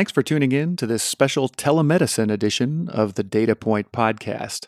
Thanks 0.00 0.12
for 0.12 0.22
tuning 0.22 0.52
in 0.52 0.76
to 0.76 0.86
this 0.86 1.02
special 1.02 1.46
telemedicine 1.46 2.32
edition 2.32 2.88
of 2.88 3.16
the 3.16 3.22
Data 3.22 3.54
Point 3.54 3.92
podcast. 3.92 4.66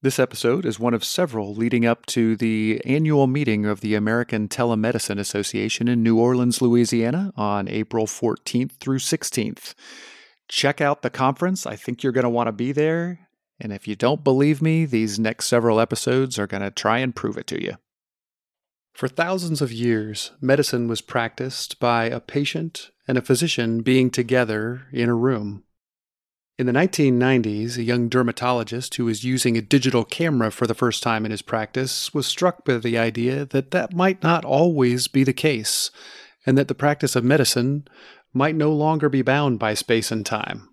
This 0.00 0.18
episode 0.18 0.64
is 0.64 0.80
one 0.80 0.94
of 0.94 1.04
several 1.04 1.54
leading 1.54 1.84
up 1.84 2.06
to 2.06 2.34
the 2.34 2.80
annual 2.86 3.26
meeting 3.26 3.66
of 3.66 3.82
the 3.82 3.94
American 3.94 4.48
Telemedicine 4.48 5.18
Association 5.18 5.86
in 5.86 6.02
New 6.02 6.18
Orleans, 6.18 6.62
Louisiana 6.62 7.30
on 7.36 7.68
April 7.68 8.06
14th 8.06 8.72
through 8.80 9.00
16th. 9.00 9.74
Check 10.48 10.80
out 10.80 11.02
the 11.02 11.10
conference. 11.10 11.66
I 11.66 11.76
think 11.76 12.02
you're 12.02 12.10
going 12.14 12.24
to 12.24 12.30
want 12.30 12.46
to 12.46 12.52
be 12.52 12.72
there. 12.72 13.28
And 13.60 13.74
if 13.74 13.86
you 13.86 13.96
don't 13.96 14.24
believe 14.24 14.62
me, 14.62 14.86
these 14.86 15.18
next 15.18 15.48
several 15.48 15.78
episodes 15.78 16.38
are 16.38 16.46
going 16.46 16.62
to 16.62 16.70
try 16.70 17.00
and 17.00 17.14
prove 17.14 17.36
it 17.36 17.46
to 17.48 17.62
you. 17.62 17.74
For 18.92 19.08
thousands 19.08 19.62
of 19.62 19.72
years, 19.72 20.32
medicine 20.40 20.88
was 20.88 21.00
practiced 21.00 21.80
by 21.80 22.04
a 22.06 22.20
patient 22.20 22.90
and 23.08 23.16
a 23.16 23.22
physician 23.22 23.82
being 23.82 24.10
together 24.10 24.86
in 24.92 25.08
a 25.08 25.14
room. 25.14 25.64
In 26.58 26.66
the 26.66 26.72
1990s, 26.72 27.78
a 27.78 27.82
young 27.82 28.10
dermatologist 28.10 28.94
who 28.96 29.06
was 29.06 29.24
using 29.24 29.56
a 29.56 29.62
digital 29.62 30.04
camera 30.04 30.50
for 30.50 30.66
the 30.66 30.74
first 30.74 31.02
time 31.02 31.24
in 31.24 31.30
his 31.30 31.40
practice 31.40 32.12
was 32.12 32.26
struck 32.26 32.64
by 32.66 32.76
the 32.76 32.98
idea 32.98 33.46
that 33.46 33.70
that 33.70 33.94
might 33.94 34.22
not 34.22 34.44
always 34.44 35.08
be 35.08 35.24
the 35.24 35.32
case, 35.32 35.90
and 36.44 36.58
that 36.58 36.68
the 36.68 36.74
practice 36.74 37.16
of 37.16 37.24
medicine 37.24 37.88
might 38.34 38.54
no 38.54 38.72
longer 38.72 39.08
be 39.08 39.22
bound 39.22 39.58
by 39.58 39.72
space 39.72 40.10
and 40.12 40.26
time. 40.26 40.68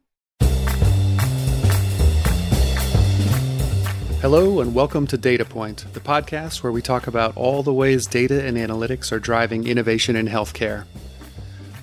Hello, 4.19 4.61
and 4.61 4.73
welcome 4.73 5.05
to 5.07 5.17
Data 5.17 5.45
Point, 5.45 5.85
the 5.93 5.99
podcast 5.99 6.63
where 6.63 6.71
we 6.71 6.81
talk 6.81 7.05
about 7.05 7.37
all 7.37 7.61
the 7.61 7.71
ways 7.71 8.07
data 8.07 8.43
and 8.43 8.57
analytics 8.57 9.11
are 9.11 9.19
driving 9.19 9.67
innovation 9.67 10.15
in 10.15 10.25
healthcare. 10.25 10.85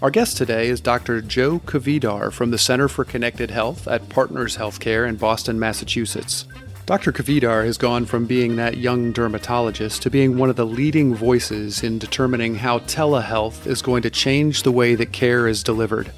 Our 0.03 0.11
guest 0.11 0.37
today 0.37 0.67
is 0.67 0.81
Dr. 0.81 1.21
Joe 1.21 1.61
Kvedar 1.61 2.33
from 2.33 2.51
the 2.51 2.59
Center 2.59 2.89
for 2.89 3.05
Connected 3.05 3.53
Health 3.53 3.87
at 3.87 4.09
Partners 4.09 4.57
Healthcare 4.57 5.09
in 5.09 5.15
Boston, 5.15 5.61
Massachusetts. 5.61 6.45
Dr. 6.87 7.13
Kvedar 7.13 7.65
has 7.65 7.79
gone 7.79 8.05
from 8.05 8.27
being 8.27 8.57
that 8.57 8.79
young 8.79 9.13
dermatologist 9.13 10.03
to 10.03 10.11
being 10.11 10.37
one 10.37 10.51
of 10.51 10.57
the 10.57 10.67
leading 10.67 11.15
voices 11.15 11.85
in 11.85 12.01
determining 12.01 12.57
how 12.57 12.81
telehealth 12.81 13.65
is 13.65 13.81
going 13.81 14.03
to 14.03 14.11
change 14.11 14.65
the 14.65 14.73
way 14.73 14.97
that 14.97 15.13
care 15.13 15.47
is 15.47 15.63
delivered. 15.63 16.11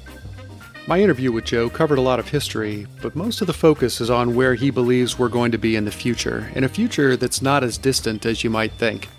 My 0.87 1.01
interview 1.01 1.33
with 1.33 1.43
Joe 1.43 1.69
covered 1.69 1.97
a 1.97 2.01
lot 2.01 2.17
of 2.17 2.29
history, 2.29 2.87
but 3.01 3.13
most 3.13 3.41
of 3.41 3.47
the 3.47 3.51
focus 3.51 3.99
is 3.99 4.09
on 4.09 4.35
where 4.35 4.55
he 4.55 4.69
believes 4.69 5.19
we're 5.19 5.27
going 5.27 5.51
to 5.51 5.57
be 5.57 5.75
in 5.75 5.83
the 5.83 5.91
future, 5.91 6.49
in 6.55 6.63
a 6.63 6.69
future 6.69 7.17
that's 7.17 7.41
not 7.41 7.61
as 7.61 7.77
distant 7.77 8.25
as 8.25 8.41
you 8.41 8.49
might 8.49 8.71
think. 8.71 9.09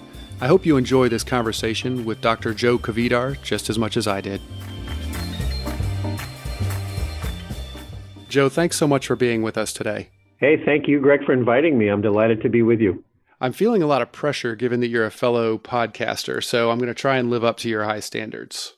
I 0.40 0.46
hope 0.46 0.64
you 0.64 0.78
enjoy 0.78 1.10
this 1.10 1.24
conversation 1.24 2.06
with 2.06 2.22
Dr. 2.22 2.54
Joe 2.54 2.78
Kvedar 2.78 3.42
just 3.42 3.68
as 3.68 3.78
much 3.78 3.98
as 3.98 4.06
I 4.06 4.22
did. 4.22 4.40
Joe, 8.30 8.48
thanks 8.48 8.78
so 8.78 8.88
much 8.88 9.06
for 9.06 9.14
being 9.14 9.42
with 9.42 9.58
us 9.58 9.74
today. 9.74 10.08
Hey, 10.38 10.56
thank 10.64 10.88
you, 10.88 11.00
Greg, 11.00 11.22
for 11.26 11.34
inviting 11.34 11.76
me. 11.76 11.88
I'm 11.88 12.00
delighted 12.00 12.40
to 12.42 12.48
be 12.48 12.62
with 12.62 12.80
you. 12.80 13.04
I'm 13.42 13.52
feeling 13.52 13.82
a 13.82 13.86
lot 13.86 14.00
of 14.00 14.10
pressure 14.10 14.56
given 14.56 14.80
that 14.80 14.88
you're 14.88 15.04
a 15.04 15.10
fellow 15.10 15.58
podcaster, 15.58 16.42
so 16.42 16.70
I'm 16.70 16.78
going 16.78 16.88
to 16.88 16.94
try 16.94 17.18
and 17.18 17.28
live 17.28 17.44
up 17.44 17.58
to 17.58 17.68
your 17.68 17.84
high 17.84 18.00
standards. 18.00 18.72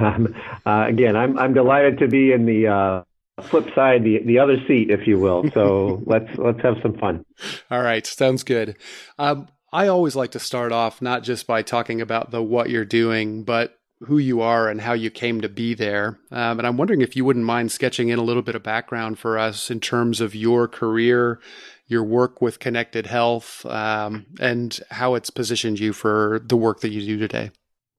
Um, 0.00 0.34
uh, 0.64 0.84
again, 0.88 1.16
I'm 1.16 1.38
I'm 1.38 1.54
delighted 1.54 1.98
to 1.98 2.08
be 2.08 2.32
in 2.32 2.46
the 2.46 2.68
uh, 2.68 3.02
flip 3.42 3.74
side, 3.74 4.04
the 4.04 4.20
the 4.24 4.38
other 4.38 4.56
seat, 4.66 4.90
if 4.90 5.06
you 5.06 5.18
will. 5.18 5.50
So 5.52 6.02
let's 6.06 6.36
let's 6.36 6.60
have 6.62 6.76
some 6.82 6.98
fun. 6.98 7.24
All 7.70 7.82
right, 7.82 8.06
sounds 8.06 8.42
good. 8.42 8.76
Um, 9.18 9.48
I 9.72 9.88
always 9.88 10.16
like 10.16 10.30
to 10.32 10.38
start 10.38 10.72
off 10.72 11.02
not 11.02 11.22
just 11.22 11.46
by 11.46 11.62
talking 11.62 12.00
about 12.00 12.30
the 12.30 12.42
what 12.42 12.70
you're 12.70 12.84
doing, 12.84 13.44
but 13.44 13.78
who 14.00 14.18
you 14.18 14.40
are 14.40 14.68
and 14.68 14.80
how 14.80 14.92
you 14.92 15.10
came 15.10 15.40
to 15.40 15.48
be 15.48 15.74
there. 15.74 16.18
Um, 16.30 16.58
and 16.58 16.66
I'm 16.66 16.76
wondering 16.76 17.00
if 17.00 17.16
you 17.16 17.24
wouldn't 17.24 17.44
mind 17.44 17.72
sketching 17.72 18.10
in 18.10 18.18
a 18.18 18.22
little 18.22 18.42
bit 18.42 18.54
of 18.54 18.62
background 18.62 19.18
for 19.18 19.38
us 19.38 19.70
in 19.70 19.80
terms 19.80 20.20
of 20.20 20.34
your 20.34 20.68
career, 20.68 21.40
your 21.86 22.04
work 22.04 22.42
with 22.42 22.58
Connected 22.58 23.06
Health, 23.06 23.64
um, 23.66 24.26
and 24.38 24.78
how 24.90 25.14
it's 25.14 25.30
positioned 25.30 25.78
you 25.78 25.92
for 25.92 26.42
the 26.44 26.56
work 26.56 26.80
that 26.80 26.90
you 26.90 27.00
do 27.00 27.18
today. 27.18 27.50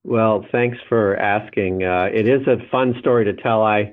Well, 0.04 0.46
thanks 0.50 0.78
for 0.88 1.16
asking. 1.16 1.84
Uh, 1.84 2.08
it 2.12 2.28
is 2.28 2.46
a 2.46 2.56
fun 2.70 2.94
story 3.00 3.24
to 3.26 3.34
tell. 3.34 3.62
I 3.62 3.92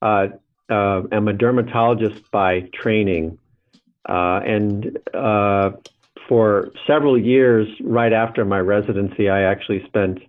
uh, 0.00 0.28
uh, 0.70 1.02
am 1.12 1.28
a 1.28 1.32
dermatologist 1.32 2.30
by 2.30 2.68
training, 2.74 3.38
uh, 4.08 4.40
and 4.44 4.98
uh, 5.14 5.72
for 6.28 6.72
several 6.86 7.18
years, 7.18 7.68
right 7.82 8.12
after 8.12 8.44
my 8.44 8.58
residency, 8.58 9.28
I 9.28 9.42
actually 9.42 9.84
spent 9.86 10.20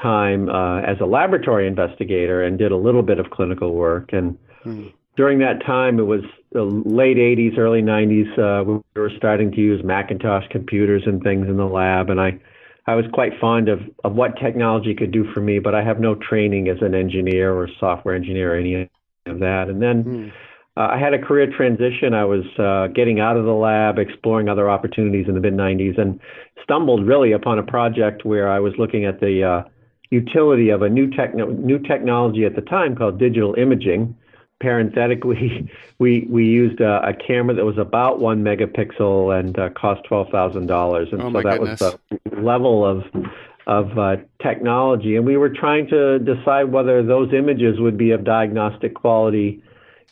time 0.00 0.48
uh, 0.48 0.80
as 0.80 1.00
a 1.00 1.06
laboratory 1.06 1.66
investigator 1.66 2.42
and 2.42 2.58
did 2.58 2.72
a 2.72 2.76
little 2.76 3.02
bit 3.02 3.18
of 3.18 3.30
clinical 3.30 3.74
work. 3.74 4.12
And 4.12 4.38
hmm. 4.62 4.88
during 5.16 5.38
that 5.40 5.64
time, 5.64 5.98
it 5.98 6.04
was 6.04 6.22
the 6.52 6.62
late 6.62 7.16
80s, 7.16 7.58
early 7.58 7.82
90s. 7.82 8.38
Uh, 8.38 8.64
we 8.64 9.00
were 9.00 9.10
starting 9.16 9.50
to 9.52 9.60
use 9.60 9.82
Macintosh 9.82 10.46
computers 10.50 11.02
and 11.06 11.22
things 11.22 11.48
in 11.48 11.56
the 11.56 11.66
lab, 11.66 12.10
and 12.10 12.20
I. 12.20 12.38
I 12.86 12.94
was 12.94 13.04
quite 13.12 13.32
fond 13.40 13.68
of, 13.68 13.80
of 14.04 14.14
what 14.14 14.36
technology 14.42 14.94
could 14.94 15.12
do 15.12 15.24
for 15.32 15.40
me, 15.40 15.58
but 15.58 15.74
I 15.74 15.82
have 15.82 16.00
no 16.00 16.14
training 16.14 16.68
as 16.68 16.78
an 16.80 16.94
engineer 16.94 17.52
or 17.52 17.68
software 17.78 18.14
engineer 18.14 18.54
or 18.54 18.58
any 18.58 18.88
of 19.26 19.38
that. 19.40 19.68
And 19.68 19.82
then 19.82 20.02
hmm. 20.02 20.28
uh, 20.76 20.88
I 20.88 20.98
had 20.98 21.14
a 21.14 21.18
career 21.18 21.52
transition. 21.54 22.14
I 22.14 22.24
was 22.24 22.44
uh, 22.58 22.92
getting 22.94 23.20
out 23.20 23.36
of 23.36 23.44
the 23.44 23.52
lab, 23.52 23.98
exploring 23.98 24.48
other 24.48 24.68
opportunities 24.70 25.26
in 25.28 25.34
the 25.34 25.40
mid 25.40 25.54
90s, 25.54 26.00
and 26.00 26.18
stumbled 26.62 27.06
really 27.06 27.32
upon 27.32 27.58
a 27.58 27.62
project 27.62 28.24
where 28.24 28.50
I 28.50 28.60
was 28.60 28.72
looking 28.78 29.04
at 29.04 29.20
the 29.20 29.44
uh, 29.44 29.68
utility 30.10 30.70
of 30.70 30.82
a 30.82 30.88
new 30.88 31.10
techno- 31.10 31.50
new 31.50 31.78
technology 31.78 32.44
at 32.44 32.56
the 32.56 32.62
time 32.62 32.96
called 32.96 33.18
digital 33.18 33.54
imaging. 33.54 34.16
Parenthetically, 34.60 35.70
we 35.98 36.26
we 36.28 36.44
used 36.44 36.80
a, 36.80 37.08
a 37.08 37.14
camera 37.14 37.54
that 37.54 37.64
was 37.64 37.78
about 37.78 38.20
one 38.20 38.44
megapixel 38.44 39.38
and 39.38 39.58
uh, 39.58 39.70
cost 39.70 40.02
twelve 40.04 40.28
thousand 40.30 40.66
dollars, 40.66 41.08
and 41.12 41.22
oh 41.22 41.32
so 41.32 41.42
that 41.42 41.58
goodness. 41.58 41.80
was 41.80 41.96
the 42.30 42.40
level 42.40 42.84
of 42.84 43.04
of 43.66 43.96
uh, 43.98 44.16
technology. 44.42 45.16
And 45.16 45.24
we 45.24 45.36
were 45.36 45.48
trying 45.48 45.86
to 45.88 46.18
decide 46.18 46.72
whether 46.72 47.02
those 47.02 47.32
images 47.32 47.78
would 47.78 47.96
be 47.96 48.10
of 48.10 48.24
diagnostic 48.24 48.94
quality 48.94 49.62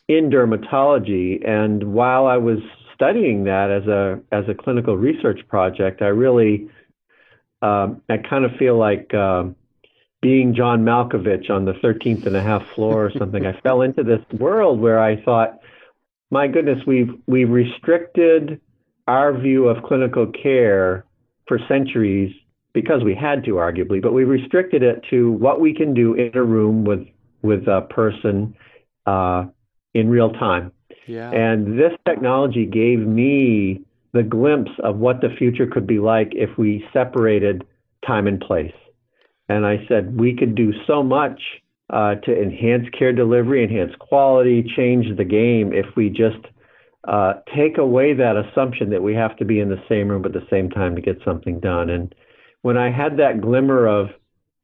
in 0.06 0.30
dermatology. 0.30 1.46
And 1.46 1.92
while 1.92 2.26
I 2.26 2.36
was 2.36 2.58
studying 2.94 3.44
that 3.44 3.70
as 3.70 3.86
a 3.86 4.20
as 4.32 4.44
a 4.48 4.54
clinical 4.54 4.96
research 4.96 5.40
project, 5.48 6.02
I 6.02 6.06
really 6.06 6.68
um, 7.62 8.00
I 8.08 8.18
kind 8.18 8.44
of 8.44 8.52
feel 8.58 8.78
like 8.78 9.12
um, 9.14 9.56
being 10.20 10.54
John 10.54 10.84
Malkovich 10.84 11.48
on 11.50 11.64
the 11.64 11.74
13th 11.74 12.26
and 12.26 12.36
a 12.36 12.42
half 12.42 12.66
floor 12.74 13.06
or 13.06 13.12
something, 13.18 13.46
I 13.46 13.58
fell 13.60 13.82
into 13.82 14.02
this 14.02 14.20
world 14.38 14.80
where 14.80 14.98
I 14.98 15.22
thought, 15.22 15.60
my 16.30 16.48
goodness, 16.48 16.78
we've 16.86 17.10
we've 17.26 17.48
restricted 17.48 18.60
our 19.06 19.32
view 19.32 19.68
of 19.68 19.82
clinical 19.84 20.26
care 20.26 21.04
for 21.46 21.58
centuries 21.68 22.34
because 22.74 23.02
we 23.02 23.14
had 23.14 23.44
to, 23.44 23.52
arguably, 23.52 24.02
but 24.02 24.12
we 24.12 24.24
restricted 24.24 24.82
it 24.82 25.02
to 25.10 25.32
what 25.32 25.60
we 25.60 25.72
can 25.72 25.94
do 25.94 26.14
in 26.14 26.36
a 26.36 26.42
room 26.42 26.84
with 26.84 27.06
with 27.42 27.66
a 27.68 27.82
person 27.82 28.54
uh, 29.06 29.46
in 29.94 30.08
real 30.08 30.30
time. 30.30 30.72
Yeah. 31.06 31.30
And 31.30 31.78
this 31.78 31.92
technology 32.06 32.66
gave 32.66 32.98
me 32.98 33.84
the 34.12 34.22
glimpse 34.22 34.72
of 34.82 34.96
what 34.96 35.20
the 35.20 35.30
future 35.38 35.66
could 35.66 35.86
be 35.86 35.98
like 35.98 36.32
if 36.32 36.58
we 36.58 36.86
separated 36.92 37.64
time 38.06 38.26
and 38.26 38.40
place. 38.40 38.74
And 39.48 39.66
I 39.66 39.84
said, 39.88 40.18
we 40.18 40.36
could 40.36 40.54
do 40.54 40.72
so 40.86 41.02
much 41.02 41.40
uh, 41.90 42.16
to 42.16 42.42
enhance 42.42 42.86
care 42.98 43.12
delivery, 43.12 43.64
enhance 43.64 43.92
quality, 43.98 44.62
change 44.76 45.16
the 45.16 45.24
game 45.24 45.72
if 45.72 45.86
we 45.96 46.10
just 46.10 46.44
uh, 47.06 47.34
take 47.56 47.78
away 47.78 48.12
that 48.12 48.36
assumption 48.36 48.90
that 48.90 49.02
we 49.02 49.14
have 49.14 49.36
to 49.38 49.44
be 49.44 49.60
in 49.60 49.70
the 49.70 49.82
same 49.88 50.08
room 50.08 50.24
at 50.26 50.32
the 50.32 50.46
same 50.50 50.68
time 50.68 50.94
to 50.96 51.00
get 51.00 51.16
something 51.24 51.60
done. 51.60 51.88
And 51.88 52.14
when 52.62 52.76
I 52.76 52.90
had 52.90 53.16
that 53.18 53.40
glimmer 53.40 53.86
of 53.86 54.08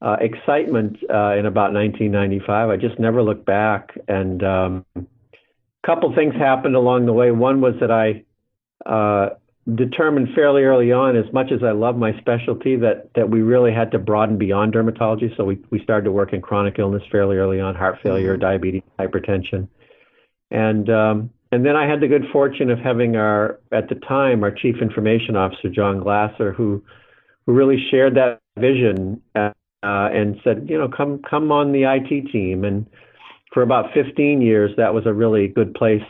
uh, 0.02 0.16
excitement 0.20 0.98
uh, 1.08 1.34
in 1.36 1.46
about 1.46 1.72
1995, 1.72 2.68
I 2.68 2.76
just 2.76 2.98
never 2.98 3.22
looked 3.22 3.46
back. 3.46 3.94
And 4.06 4.42
um, 4.42 4.84
a 4.96 5.02
couple 5.86 6.14
things 6.14 6.34
happened 6.34 6.76
along 6.76 7.06
the 7.06 7.14
way. 7.14 7.30
One 7.30 7.62
was 7.62 7.74
that 7.80 7.90
I 7.90 8.24
uh, 8.84 9.30
determined 9.74 10.28
fairly 10.34 10.62
early 10.64 10.92
on, 10.92 11.16
as 11.16 11.32
much 11.32 11.50
as 11.50 11.62
I 11.62 11.70
love 11.70 11.96
my 11.96 12.16
specialty, 12.18 12.76
that 12.76 13.10
that 13.14 13.30
we 13.30 13.42
really 13.42 13.72
had 13.72 13.90
to 13.92 13.98
broaden 13.98 14.36
beyond 14.36 14.74
dermatology. 14.74 15.34
So 15.36 15.44
we 15.44 15.58
we 15.70 15.82
started 15.82 16.04
to 16.04 16.12
work 16.12 16.32
in 16.32 16.42
chronic 16.42 16.78
illness 16.78 17.02
fairly 17.10 17.36
early 17.36 17.60
on, 17.60 17.74
heart 17.74 17.98
failure, 18.02 18.34
mm-hmm. 18.34 18.42
diabetes, 18.42 18.82
hypertension, 18.98 19.68
and 20.50 20.90
um, 20.90 21.30
and 21.50 21.64
then 21.64 21.76
I 21.76 21.88
had 21.88 22.00
the 22.00 22.08
good 22.08 22.24
fortune 22.32 22.70
of 22.70 22.78
having 22.78 23.16
our 23.16 23.60
at 23.72 23.88
the 23.88 23.94
time 23.94 24.42
our 24.42 24.50
chief 24.50 24.76
information 24.82 25.36
officer 25.36 25.70
John 25.70 26.00
Glaser, 26.00 26.52
who 26.52 26.82
who 27.46 27.52
really 27.52 27.78
shared 27.90 28.16
that 28.16 28.40
vision 28.58 29.20
uh, 29.34 29.50
and 29.82 30.40
said, 30.44 30.66
you 30.68 30.78
know, 30.78 30.88
come 30.88 31.20
come 31.28 31.52
on 31.52 31.72
the 31.72 31.84
IT 31.84 32.30
team. 32.30 32.64
And 32.64 32.86
for 33.52 33.62
about 33.62 33.92
15 33.94 34.40
years, 34.40 34.70
that 34.76 34.94
was 34.94 35.06
a 35.06 35.12
really 35.12 35.48
good 35.48 35.74
place 35.74 36.02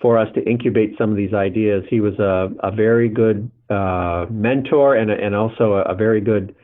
for 0.00 0.18
us 0.18 0.28
to 0.34 0.42
incubate 0.48 0.96
some 0.96 1.10
of 1.10 1.16
these 1.16 1.34
ideas. 1.34 1.84
He 1.88 2.00
was 2.00 2.18
a, 2.18 2.50
a 2.60 2.70
very 2.70 3.08
good 3.08 3.50
uh, 3.68 4.26
mentor 4.30 4.94
and, 4.94 5.10
and 5.10 5.34
also 5.34 5.74
a, 5.74 5.82
a 5.82 5.94
very 5.94 6.20
good 6.20 6.54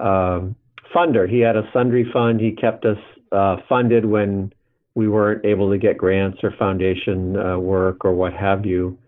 um, 0.00 0.56
funder. 0.94 1.28
He 1.28 1.40
had 1.40 1.56
a 1.56 1.68
sundry 1.72 2.08
fund. 2.12 2.40
He 2.40 2.52
kept 2.52 2.84
us 2.84 2.98
uh, 3.30 3.56
funded 3.68 4.04
when 4.04 4.52
we 4.94 5.08
weren't 5.08 5.44
able 5.44 5.70
to 5.70 5.78
get 5.78 5.96
grants 5.96 6.38
or 6.42 6.52
foundation 6.58 7.36
uh, 7.36 7.58
work 7.58 8.04
or 8.04 8.12
what 8.14 8.32
have 8.34 8.66
you. 8.66 8.98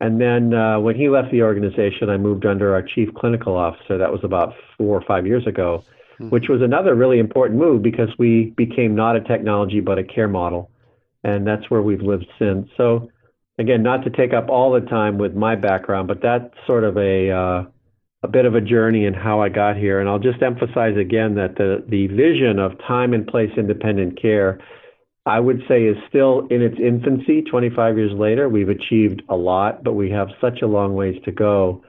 And 0.00 0.20
then 0.20 0.52
uh, 0.52 0.80
when 0.80 0.96
he 0.96 1.08
left 1.08 1.30
the 1.30 1.42
organization, 1.42 2.10
I 2.10 2.16
moved 2.16 2.44
under 2.44 2.74
our 2.74 2.82
chief 2.82 3.08
clinical 3.14 3.56
officer. 3.56 3.98
That 3.98 4.10
was 4.10 4.20
about 4.24 4.54
four 4.76 4.96
or 4.96 5.02
five 5.02 5.26
years 5.26 5.46
ago, 5.46 5.84
mm-hmm. 6.14 6.30
which 6.30 6.48
was 6.48 6.60
another 6.60 6.94
really 6.94 7.20
important 7.20 7.58
move 7.58 7.82
because 7.82 8.08
we 8.18 8.52
became 8.56 8.94
not 8.94 9.16
a 9.16 9.20
technology 9.20 9.80
but 9.80 9.98
a 9.98 10.04
care 10.04 10.28
model. 10.28 10.70
And 11.24 11.46
that's 11.46 11.70
where 11.70 11.82
we've 11.82 12.02
lived 12.02 12.26
since. 12.38 12.68
So, 12.76 13.10
again, 13.58 13.82
not 13.82 14.04
to 14.04 14.10
take 14.10 14.32
up 14.32 14.48
all 14.48 14.72
the 14.72 14.80
time 14.80 15.18
with 15.18 15.34
my 15.34 15.54
background, 15.56 16.08
but 16.08 16.20
that's 16.22 16.52
sort 16.66 16.84
of 16.84 16.96
a 16.96 17.30
uh, 17.30 17.64
a 18.24 18.28
bit 18.28 18.44
of 18.44 18.54
a 18.54 18.60
journey 18.60 19.04
in 19.04 19.14
how 19.14 19.40
I 19.40 19.48
got 19.48 19.76
here. 19.76 20.00
And 20.00 20.08
I'll 20.08 20.18
just 20.18 20.42
emphasize 20.42 20.96
again 20.96 21.36
that 21.36 21.56
the 21.56 21.84
the 21.86 22.08
vision 22.08 22.58
of 22.58 22.78
time 22.86 23.14
and 23.14 23.26
place 23.26 23.50
independent 23.56 24.20
care 24.20 24.58
I 25.24 25.38
would 25.38 25.62
say 25.68 25.84
is 25.84 25.96
still 26.08 26.46
in 26.50 26.62
its 26.62 26.76
infancy 26.80 27.42
25 27.42 27.96
years 27.96 28.12
later. 28.12 28.48
We've 28.48 28.68
achieved 28.68 29.22
a 29.28 29.36
lot, 29.36 29.84
but 29.84 29.92
we 29.92 30.10
have 30.10 30.28
such 30.40 30.62
a 30.62 30.66
long 30.66 30.94
ways 30.94 31.16
to 31.24 31.32
go. 31.32 31.84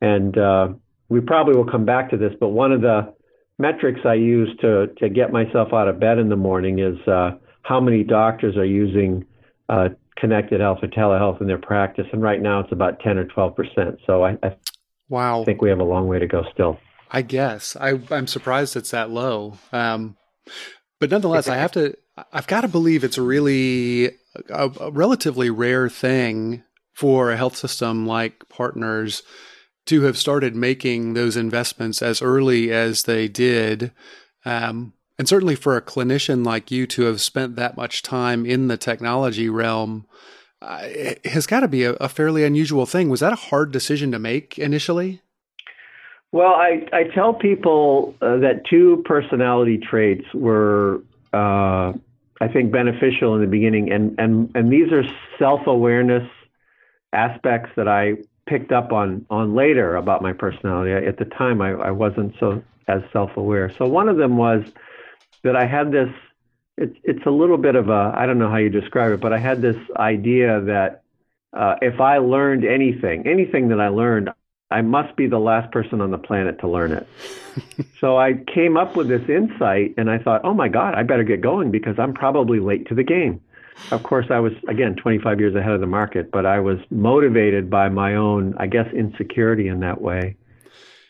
And 0.00 0.36
uh, 0.38 0.68
we 1.08 1.20
probably 1.20 1.56
will 1.56 1.70
come 1.70 1.84
back 1.84 2.10
to 2.10 2.16
this, 2.16 2.32
but 2.38 2.48
one 2.48 2.72
of 2.72 2.82
the 2.82 3.12
metrics 3.58 4.00
I 4.04 4.14
use 4.14 4.50
to, 4.60 4.88
to 4.98 5.08
get 5.08 5.32
myself 5.32 5.72
out 5.72 5.88
of 5.88 5.98
bed 5.98 6.18
in 6.18 6.28
the 6.28 6.36
morning 6.36 6.78
is 6.78 6.96
uh, 7.08 7.32
how 7.66 7.80
many 7.80 8.04
doctors 8.04 8.56
are 8.56 8.64
using 8.64 9.24
uh, 9.68 9.88
connected 10.16 10.60
health 10.60 10.78
or 10.82 10.88
telehealth 10.88 11.40
in 11.40 11.46
their 11.46 11.58
practice. 11.58 12.06
And 12.12 12.22
right 12.22 12.40
now 12.40 12.60
it's 12.60 12.72
about 12.72 13.00
10 13.00 13.18
or 13.18 13.24
12%. 13.26 13.98
So 14.06 14.24
I, 14.24 14.38
I 14.42 14.56
wow. 15.08 15.44
think 15.44 15.60
we 15.60 15.68
have 15.68 15.80
a 15.80 15.84
long 15.84 16.06
way 16.06 16.18
to 16.18 16.26
go 16.26 16.44
still. 16.52 16.78
I 17.10 17.22
guess. 17.22 17.76
I, 17.76 18.00
I'm 18.10 18.26
surprised 18.26 18.76
it's 18.76 18.90
that 18.90 19.10
low. 19.10 19.58
Um, 19.72 20.16
but 21.00 21.10
nonetheless, 21.10 21.48
I 21.48 21.56
have 21.56 21.72
to 21.72 21.94
I've 22.32 22.46
got 22.46 22.62
to 22.62 22.68
believe 22.68 23.04
it's 23.04 23.18
really 23.18 24.06
a, 24.48 24.70
a, 24.80 24.90
relatively 24.90 25.50
rare 25.50 25.88
thing 25.88 26.62
for 26.94 27.30
a 27.30 27.36
health 27.36 27.56
system 27.56 28.06
like 28.06 28.48
Partners 28.48 29.22
to 29.86 30.02
have 30.02 30.16
started 30.16 30.56
making 30.56 31.12
those 31.14 31.36
investments 31.36 32.00
as 32.00 32.22
early 32.22 32.72
as 32.72 33.02
they 33.02 33.28
did. 33.28 33.92
Um, 34.44 34.94
and 35.18 35.28
certainly 35.28 35.54
for 35.54 35.76
a 35.76 35.82
clinician 35.82 36.44
like 36.44 36.70
you 36.70 36.86
to 36.86 37.02
have 37.02 37.20
spent 37.20 37.56
that 37.56 37.76
much 37.76 38.02
time 38.02 38.44
in 38.44 38.68
the 38.68 38.76
technology 38.76 39.48
realm 39.48 40.06
uh, 40.62 40.80
it 40.82 41.24
has 41.26 41.46
got 41.46 41.60
to 41.60 41.68
be 41.68 41.84
a, 41.84 41.92
a 41.94 42.08
fairly 42.08 42.42
unusual 42.44 42.86
thing. 42.86 43.10
Was 43.10 43.20
that 43.20 43.32
a 43.32 43.36
hard 43.36 43.70
decision 43.70 44.10
to 44.12 44.18
make 44.18 44.58
initially? 44.58 45.20
Well, 46.32 46.54
I, 46.54 46.86
I 46.92 47.04
tell 47.14 47.34
people 47.34 48.14
uh, 48.20 48.38
that 48.38 48.62
two 48.68 49.02
personality 49.04 49.78
traits 49.78 50.24
were 50.34 51.02
uh, 51.32 51.92
I 52.40 52.48
think 52.52 52.72
beneficial 52.72 53.34
in 53.34 53.40
the 53.40 53.46
beginning, 53.46 53.92
and 53.92 54.18
and 54.18 54.50
and 54.54 54.72
these 54.72 54.92
are 54.92 55.04
self-awareness 55.38 56.28
aspects 57.12 57.70
that 57.76 57.88
I 57.88 58.14
picked 58.46 58.72
up 58.72 58.92
on 58.92 59.24
on 59.30 59.54
later 59.54 59.96
about 59.96 60.20
my 60.20 60.32
personality. 60.32 60.92
At 60.92 61.18
the 61.18 61.24
time, 61.26 61.60
I, 61.60 61.72
I 61.72 61.90
wasn't 61.90 62.34
so 62.40 62.62
as 62.88 63.02
self-aware. 63.12 63.72
So 63.78 63.86
one 63.86 64.08
of 64.08 64.16
them 64.16 64.36
was 64.36 64.64
that 65.46 65.56
I 65.56 65.66
had 65.66 65.90
this. 65.90 66.10
It's 66.76 66.96
it's 67.04 67.26
a 67.26 67.30
little 67.30 67.56
bit 67.56 67.74
of 67.74 67.88
a 67.88 68.12
I 68.14 68.26
don't 68.26 68.38
know 68.38 68.50
how 68.50 68.58
you 68.58 68.68
describe 68.68 69.12
it, 69.12 69.20
but 69.20 69.32
I 69.32 69.38
had 69.38 69.62
this 69.62 69.76
idea 69.96 70.60
that 70.62 71.02
uh, 71.56 71.76
if 71.80 72.00
I 72.00 72.18
learned 72.18 72.64
anything, 72.64 73.26
anything 73.26 73.68
that 73.68 73.80
I 73.80 73.88
learned, 73.88 74.30
I 74.70 74.82
must 74.82 75.16
be 75.16 75.26
the 75.26 75.38
last 75.38 75.72
person 75.72 76.00
on 76.00 76.10
the 76.10 76.18
planet 76.18 76.58
to 76.60 76.68
learn 76.68 76.92
it. 76.92 77.06
so 78.00 78.18
I 78.18 78.34
came 78.52 78.76
up 78.76 78.96
with 78.96 79.08
this 79.08 79.26
insight 79.28 79.94
and 79.96 80.10
I 80.10 80.18
thought, 80.18 80.42
oh 80.44 80.54
my 80.54 80.68
God, 80.68 80.94
I 80.94 81.02
better 81.02 81.24
get 81.24 81.40
going 81.40 81.70
because 81.70 81.98
I'm 81.98 82.12
probably 82.12 82.60
late 82.60 82.88
to 82.88 82.94
the 82.94 83.04
game. 83.04 83.40
Of 83.90 84.02
course, 84.02 84.26
I 84.30 84.40
was, 84.40 84.52
again, 84.68 84.96
25 84.96 85.38
years 85.38 85.54
ahead 85.54 85.72
of 85.72 85.80
the 85.80 85.86
market, 85.86 86.30
but 86.30 86.46
I 86.46 86.60
was 86.60 86.78
motivated 86.90 87.70
by 87.70 87.88
my 87.90 88.16
own, 88.16 88.54
I 88.58 88.66
guess, 88.66 88.92
insecurity 88.92 89.68
in 89.68 89.80
that 89.80 90.00
way. 90.00 90.36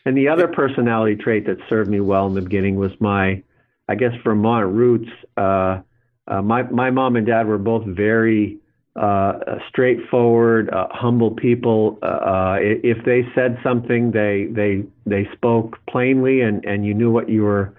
And 0.05 0.17
the 0.17 0.29
other 0.29 0.49
personality 0.49 1.17
trait 1.17 1.47
that 1.47 1.59
served 1.69 1.91
me 1.91 2.00
well 2.00 2.27
in 2.27 2.35
the 2.35 2.43
beginning 2.43 2.77
was 2.77 2.93
my, 3.00 3.43
I 3.88 3.94
guess, 3.94 4.12
Vermont 4.25 4.73
roots. 4.73 5.11
Uh, 5.37 5.81
uh, 6.29 6.43
my, 6.43 6.62
my 6.65 6.91
mom 6.91 7.17
and 7.17 7.27
dad 7.27 7.47
were 7.47 7.59
both 7.59 7.87
very 7.87 8.59
uh, 8.97 9.59
straightforward, 9.69 10.71
uh, 10.71 10.87
humble 10.91 11.31
people. 11.31 11.99
Uh, 12.03 12.06
uh 12.06 12.56
if 12.61 13.05
they 13.05 13.23
said 13.35 13.59
something, 13.62 14.11
they 14.11 14.47
they 14.50 14.85
they 15.05 15.29
spoke 15.35 15.79
plainly, 15.88 16.41
and 16.41 16.65
and 16.65 16.87
you 16.87 16.94
knew 16.94 17.11
what 17.11 17.29
you 17.29 17.43
were 17.43 17.75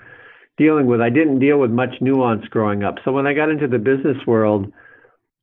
dealing 0.58 0.86
with. 0.86 1.02
I 1.02 1.10
didn't 1.10 1.40
deal 1.40 1.58
with 1.58 1.72
much 1.72 1.96
nuance 2.02 2.46
growing 2.50 2.84
up, 2.84 2.96
so 3.04 3.12
when 3.12 3.26
I 3.26 3.34
got 3.34 3.50
into 3.50 3.68
the 3.68 3.80
business 3.80 4.18
world. 4.26 4.72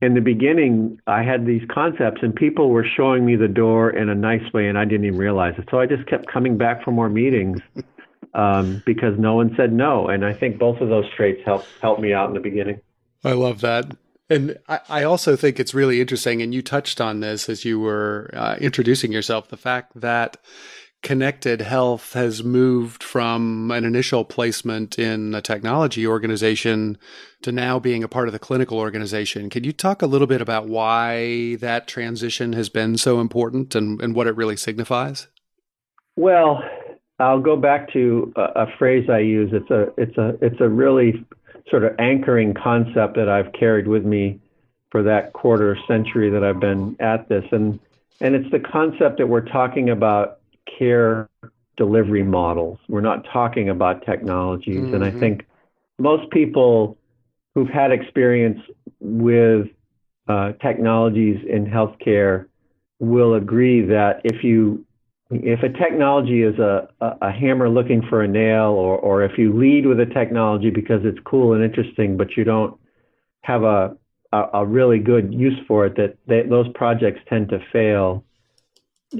In 0.03 0.13
the 0.13 0.21
beginning, 0.21 1.01
I 1.07 1.23
had 1.23 1.47
these 1.47 1.63
concepts, 1.73 2.21
and 2.21 2.35
people 2.35 2.69
were 2.69 2.85
showing 2.85 3.25
me 3.25 3.37
the 3.37 3.49
door 3.49 3.89
in 3.89 4.11
a 4.11 4.15
nice 4.15 4.53
way, 4.53 4.69
and 4.69 4.77
I 4.77 4.85
didn't 4.85 5.07
even 5.07 5.19
realize 5.19 5.55
it. 5.57 5.67
So 5.71 5.81
I 5.81 5.87
just 5.87 6.07
kept 6.07 6.27
coming 6.27 6.59
back 6.59 6.85
for 6.85 6.91
more 6.91 7.09
meetings 7.09 7.61
um, 8.35 8.83
because 8.85 9.19
no 9.19 9.37
one 9.37 9.55
said 9.57 9.73
no. 9.73 10.09
And 10.09 10.25
I 10.25 10.33
think 10.33 10.59
both 10.59 10.81
of 10.81 10.89
those 10.89 11.07
traits 11.17 11.41
helped 11.45 11.67
helped 11.81 12.01
me 12.01 12.13
out 12.13 12.29
in 12.29 12.35
the 12.35 12.41
beginning. 12.41 12.81
I 13.25 13.33
love 13.33 13.61
that. 13.63 13.97
And 14.31 14.59
I, 14.69 14.81
I, 14.89 15.05
also 15.05 15.37
think 15.37 15.61
it's 15.61 15.75
really 15.75 16.01
interesting, 16.01 16.41
and 16.41 16.55
you 16.55 16.63
touched 16.63 16.99
on 16.99 17.21
this 17.21 17.49
as 17.49 17.65
you 17.65 17.79
were 17.79 18.31
uh, 18.33 18.57
introducing 18.59 19.13
yourself 19.13 19.49
the 19.49 19.57
fact 19.59 19.93
that 20.01 20.39
connected 21.03 21.61
health 21.61 22.15
has 22.15 22.43
moved 22.43 23.03
from 23.03 23.71
an 23.71 23.85
initial 23.85 24.25
placement 24.25 24.99
in 24.99 25.35
a 25.35 25.43
technology 25.43 26.07
organization 26.07 26.97
to 27.43 27.53
now 27.53 27.79
being 27.79 28.03
a 28.03 28.09
part 28.09 28.27
of 28.27 28.33
the 28.33 28.39
clinical 28.39 28.79
organization. 28.79 29.51
Can 29.51 29.63
you 29.63 29.73
talk 29.73 30.01
a 30.01 30.07
little 30.07 30.27
bit 30.27 30.41
about 30.41 30.67
why 30.67 31.57
that 31.57 31.87
transition 31.87 32.55
has 32.55 32.71
been 32.71 32.97
so 32.97 33.21
important 33.21 33.75
and, 33.75 34.01
and 34.01 34.15
what 34.15 34.27
it 34.27 34.35
really 34.35 34.57
signifies? 34.57 35.29
Well, 36.17 36.63
I'll 37.19 37.41
go 37.41 37.57
back 37.57 37.93
to 37.93 38.33
a, 38.37 38.43
a 38.43 38.67
phrase 38.79 39.09
I 39.09 39.21
use. 39.21 39.51
It's 39.53 39.71
a 39.71 39.93
it's 39.97 40.17
a 40.19 40.37
it's 40.45 40.61
a 40.61 40.69
really 40.69 41.25
sort 41.71 41.85
of 41.85 41.95
anchoring 41.99 42.55
concept 42.55 43.17
that 43.17 43.29
I've 43.29 43.53
carried 43.53 43.87
with 43.89 44.05
me 44.05 44.41
for 44.95 45.03
that 45.03 45.33
quarter 45.33 45.77
century 45.89 46.31
that 46.31 46.45
I've 46.45 46.61
been 46.61 46.97
at 47.01 47.29
this. 47.29 47.45
And, 47.51 47.81
and 48.21 48.37
it's 48.37 48.49
the 48.53 48.61
concept 48.61 49.19
that 49.19 49.27
we're 49.27 49.41
talking 49.41 49.91
about 49.91 50.39
care 50.79 51.29
delivery 51.77 52.23
models. 52.23 52.79
We're 52.89 53.01
not 53.01 53.27
talking 53.33 53.69
about 53.69 54.07
technologies. 54.07 54.77
Mm-hmm. 54.77 54.95
And 54.95 55.05
I 55.05 55.11
mm-hmm. 55.11 55.19
think 55.19 55.47
most 55.99 56.31
people 56.31 56.97
who've 57.55 57.69
had 57.69 57.91
experience 57.91 58.61
with 59.01 59.67
uh, 60.29 60.53
technologies 60.63 61.45
in 61.49 61.67
healthcare 61.67 62.47
will 63.01 63.35
agree 63.35 63.85
that 63.87 64.21
if 64.23 64.45
you 64.45 64.87
if 65.31 65.63
a 65.63 65.69
technology 65.71 66.43
is 66.43 66.59
a, 66.59 66.89
a, 67.01 67.33
hammer 67.33 67.69
looking 67.69 68.03
for 68.09 68.23
a 68.23 68.29
nail, 68.29 68.71
or, 68.71 68.99
or 68.99 69.23
if 69.23 69.39
you 69.39 69.59
lead 69.59 69.87
with 69.87 69.99
a 70.01 70.07
technology 70.07 70.71
because 70.71 71.01
it's 71.05 71.19
cool 71.25 71.55
and 71.55 71.65
interesting, 71.65 72.17
but 72.17 72.37
you 72.37 72.45
don't 72.45 72.79
have 73.43 73.63
a, 73.63 73.97
a, 74.33 74.43
a 74.55 74.67
really 74.67 74.99
good 74.99 75.33
use 75.33 75.59
for 75.67 75.87
it, 75.87 75.97
that 75.97 76.17
they, 76.27 76.43
those 76.43 76.69
projects 76.75 77.21
tend 77.29 77.49
to 77.49 77.59
fail. 77.73 78.25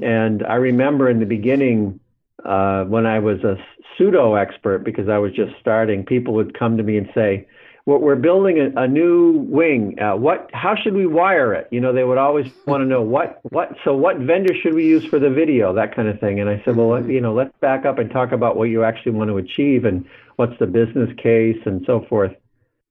And 0.01 0.45
I 0.45 0.55
remember 0.55 1.09
in 1.09 1.19
the 1.19 1.25
beginning, 1.25 1.99
uh, 2.43 2.83
when 2.83 3.05
I 3.05 3.19
was 3.19 3.43
a 3.43 3.57
pseudo 3.97 4.35
expert, 4.35 4.79
because 4.83 5.09
I 5.09 5.17
was 5.17 5.31
just 5.33 5.53
starting, 5.59 6.05
people 6.05 6.35
would 6.35 6.57
come 6.57 6.77
to 6.77 6.83
me 6.83 6.97
and 6.97 7.09
say, 7.15 7.47
we're 7.85 8.15
building 8.15 8.59
a, 8.59 8.81
a 8.81 8.87
new 8.87 9.45
wing. 9.47 9.99
Uh, 9.99 10.15
what? 10.15 10.49
How 10.53 10.75
should 10.75 10.95
we 10.95 11.05
wire 11.05 11.53
it? 11.53 11.67
You 11.69 11.79
know, 11.79 11.93
they 11.93 12.03
would 12.03 12.17
always 12.17 12.51
want 12.65 12.81
to 12.81 12.85
know 12.85 13.01
what, 13.01 13.39
what. 13.43 13.75
So, 13.83 13.95
what 13.95 14.17
vendor 14.17 14.55
should 14.55 14.73
we 14.73 14.85
use 14.85 15.05
for 15.05 15.19
the 15.19 15.29
video? 15.29 15.71
That 15.73 15.95
kind 15.95 16.07
of 16.07 16.19
thing. 16.19 16.39
And 16.39 16.49
I 16.49 16.61
said, 16.65 16.75
well, 16.75 17.05
you 17.07 17.21
know, 17.21 17.33
let's 17.33 17.53
back 17.61 17.85
up 17.85 17.99
and 17.99 18.09
talk 18.09 18.31
about 18.31 18.57
what 18.57 18.65
you 18.65 18.83
actually 18.83 19.11
want 19.11 19.29
to 19.29 19.37
achieve 19.37 19.85
and 19.85 20.05
what's 20.37 20.57
the 20.59 20.65
business 20.65 21.09
case 21.21 21.61
and 21.65 21.83
so 21.85 22.05
forth. 22.09 22.31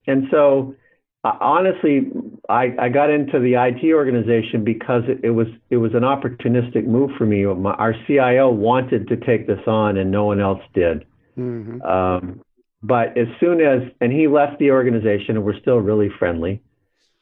And 0.06 0.28
so, 0.30 0.76
uh, 1.24 1.32
honestly, 1.40 2.12
I, 2.48 2.74
I 2.78 2.88
got 2.88 3.10
into 3.10 3.40
the 3.40 3.54
IT 3.54 3.92
organization 3.92 4.62
because 4.62 5.02
it, 5.08 5.24
it 5.24 5.30
was 5.30 5.48
it 5.70 5.78
was 5.78 5.92
an 5.94 6.02
opportunistic 6.02 6.86
move 6.86 7.10
for 7.18 7.26
me. 7.26 7.44
My, 7.46 7.72
our 7.72 7.94
CIO 8.06 8.48
wanted 8.50 9.08
to 9.08 9.16
take 9.16 9.48
this 9.48 9.66
on, 9.66 9.96
and 9.96 10.12
no 10.12 10.24
one 10.26 10.40
else 10.40 10.62
did. 10.72 11.04
Mm-hmm. 11.36 11.82
Um, 11.82 12.43
but 12.84 13.16
as 13.16 13.28
soon 13.40 13.62
as, 13.62 13.80
and 14.02 14.12
he 14.12 14.28
left 14.28 14.58
the 14.58 14.70
organization, 14.70 15.36
and 15.36 15.44
we're 15.44 15.58
still 15.58 15.78
really 15.78 16.10
friendly. 16.18 16.62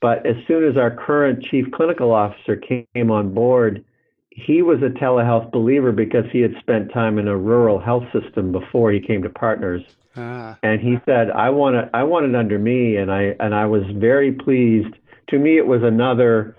But 0.00 0.26
as 0.26 0.35
soon 0.49 0.69
as 0.69 0.76
our 0.76 0.90
current 0.90 1.45
chief 1.45 1.66
clinical 1.73 2.12
officer 2.12 2.57
came 2.57 3.11
on 3.12 3.33
board, 3.33 3.85
he 4.31 4.61
was 4.61 4.78
a 4.83 4.88
telehealth 4.99 5.52
believer 5.52 5.92
because 5.92 6.25
he 6.33 6.40
had 6.40 6.54
spent 6.59 6.92
time 6.92 7.16
in 7.16 7.28
a 7.28 7.37
rural 7.37 7.78
health 7.78 8.02
system 8.12 8.50
before 8.50 8.90
he 8.90 8.99
came 8.99 9.23
to 9.23 9.31
Partners. 9.31 9.83
Ah. 10.16 10.59
And 10.64 10.81
he 10.81 10.97
said, 11.07 11.31
"I 11.31 11.50
want 11.50 11.76
it. 11.76 11.88
I 11.95 12.02
want 12.02 12.26
it 12.26 12.35
under 12.35 12.59
me." 12.59 12.97
And 12.97 13.12
I 13.12 13.37
and 13.38 13.54
I 13.54 13.66
was 13.66 13.85
very 13.95 14.33
pleased. 14.33 14.95
To 15.28 15.38
me, 15.38 15.59
it 15.59 15.66
was 15.66 15.83
another 15.85 16.57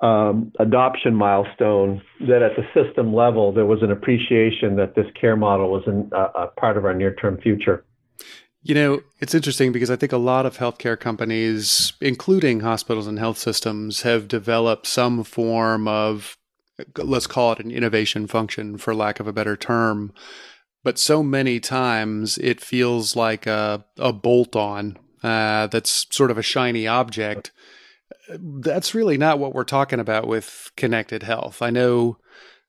um, 0.00 0.52
adoption 0.60 1.14
milestone 1.14 2.02
that 2.28 2.42
at 2.42 2.52
the 2.56 2.64
system 2.72 3.12
level 3.12 3.52
there 3.52 3.66
was 3.66 3.82
an 3.82 3.90
appreciation 3.90 4.76
that 4.76 4.94
this 4.94 5.06
care 5.20 5.36
model 5.36 5.70
was 5.70 5.82
an, 5.86 6.10
uh, 6.14 6.28
a 6.34 6.46
part 6.60 6.76
of 6.76 6.84
our 6.84 6.94
near-term 6.94 7.38
future. 7.40 7.84
You 8.66 8.74
know, 8.74 9.02
it's 9.20 9.34
interesting 9.34 9.72
because 9.72 9.90
I 9.90 9.96
think 9.96 10.12
a 10.12 10.16
lot 10.16 10.46
of 10.46 10.56
healthcare 10.56 10.98
companies, 10.98 11.92
including 12.00 12.60
hospitals 12.60 13.06
and 13.06 13.18
health 13.18 13.36
systems, 13.36 14.02
have 14.02 14.26
developed 14.26 14.86
some 14.86 15.22
form 15.22 15.86
of, 15.86 16.38
let's 16.96 17.26
call 17.26 17.52
it 17.52 17.58
an 17.58 17.70
innovation 17.70 18.26
function 18.26 18.78
for 18.78 18.94
lack 18.94 19.20
of 19.20 19.28
a 19.28 19.34
better 19.34 19.54
term. 19.54 20.14
But 20.82 20.98
so 20.98 21.22
many 21.22 21.60
times 21.60 22.38
it 22.38 22.58
feels 22.58 23.14
like 23.14 23.46
a, 23.46 23.84
a 23.98 24.14
bolt 24.14 24.56
on 24.56 24.98
uh, 25.22 25.66
that's 25.66 26.06
sort 26.10 26.30
of 26.30 26.38
a 26.38 26.42
shiny 26.42 26.86
object. 26.86 27.52
That's 28.30 28.94
really 28.94 29.18
not 29.18 29.38
what 29.38 29.52
we're 29.52 29.64
talking 29.64 30.00
about 30.00 30.26
with 30.26 30.70
connected 30.74 31.22
health. 31.22 31.60
I 31.60 31.68
know 31.68 32.16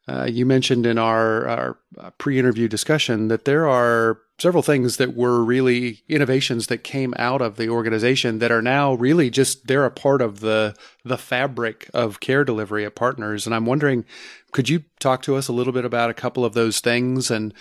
uh, 0.10 0.26
you 0.26 0.46
mentioned 0.46 0.86
in 0.86 0.98
our, 0.98 1.48
our 1.48 1.80
uh, 1.98 2.10
pre 2.18 2.38
interview 2.38 2.68
discussion 2.68 3.30
that 3.30 3.46
there 3.46 3.66
are 3.66 4.20
several 4.38 4.64
things 4.64 4.98
that 4.98 5.16
were 5.16 5.44
really 5.44 6.04
innovations 6.10 6.68
that 6.68 6.84
came 6.84 7.14
out 7.18 7.42
of 7.42 7.56
the 7.56 7.70
organization 7.70 8.40
that 8.40 8.52
are 8.52 8.62
now 8.62 8.94
really 8.94 9.30
just 9.30 9.68
they're 9.68 9.86
a 9.86 9.92
part 9.92 10.22
of 10.22 10.42
the 10.42 10.76
the 11.04 11.18
fabric 11.18 11.90
of 11.94 12.20
care 12.20 12.44
delivery 12.44 12.86
at 12.86 12.96
partners. 12.96 13.46
And 13.46 13.56
i'm 13.56 13.66
wondering 13.66 14.06
could 14.52 14.70
you 14.70 14.84
talk 15.00 15.22
to 15.24 15.36
us 15.36 15.48
a 15.48 15.54
little 15.54 15.74
bit 15.74 15.86
about 15.86 16.10
a 16.10 16.16
couple 16.16 16.46
of 16.46 16.54
those 16.54 16.80
things 16.80 17.32
and 17.32 17.54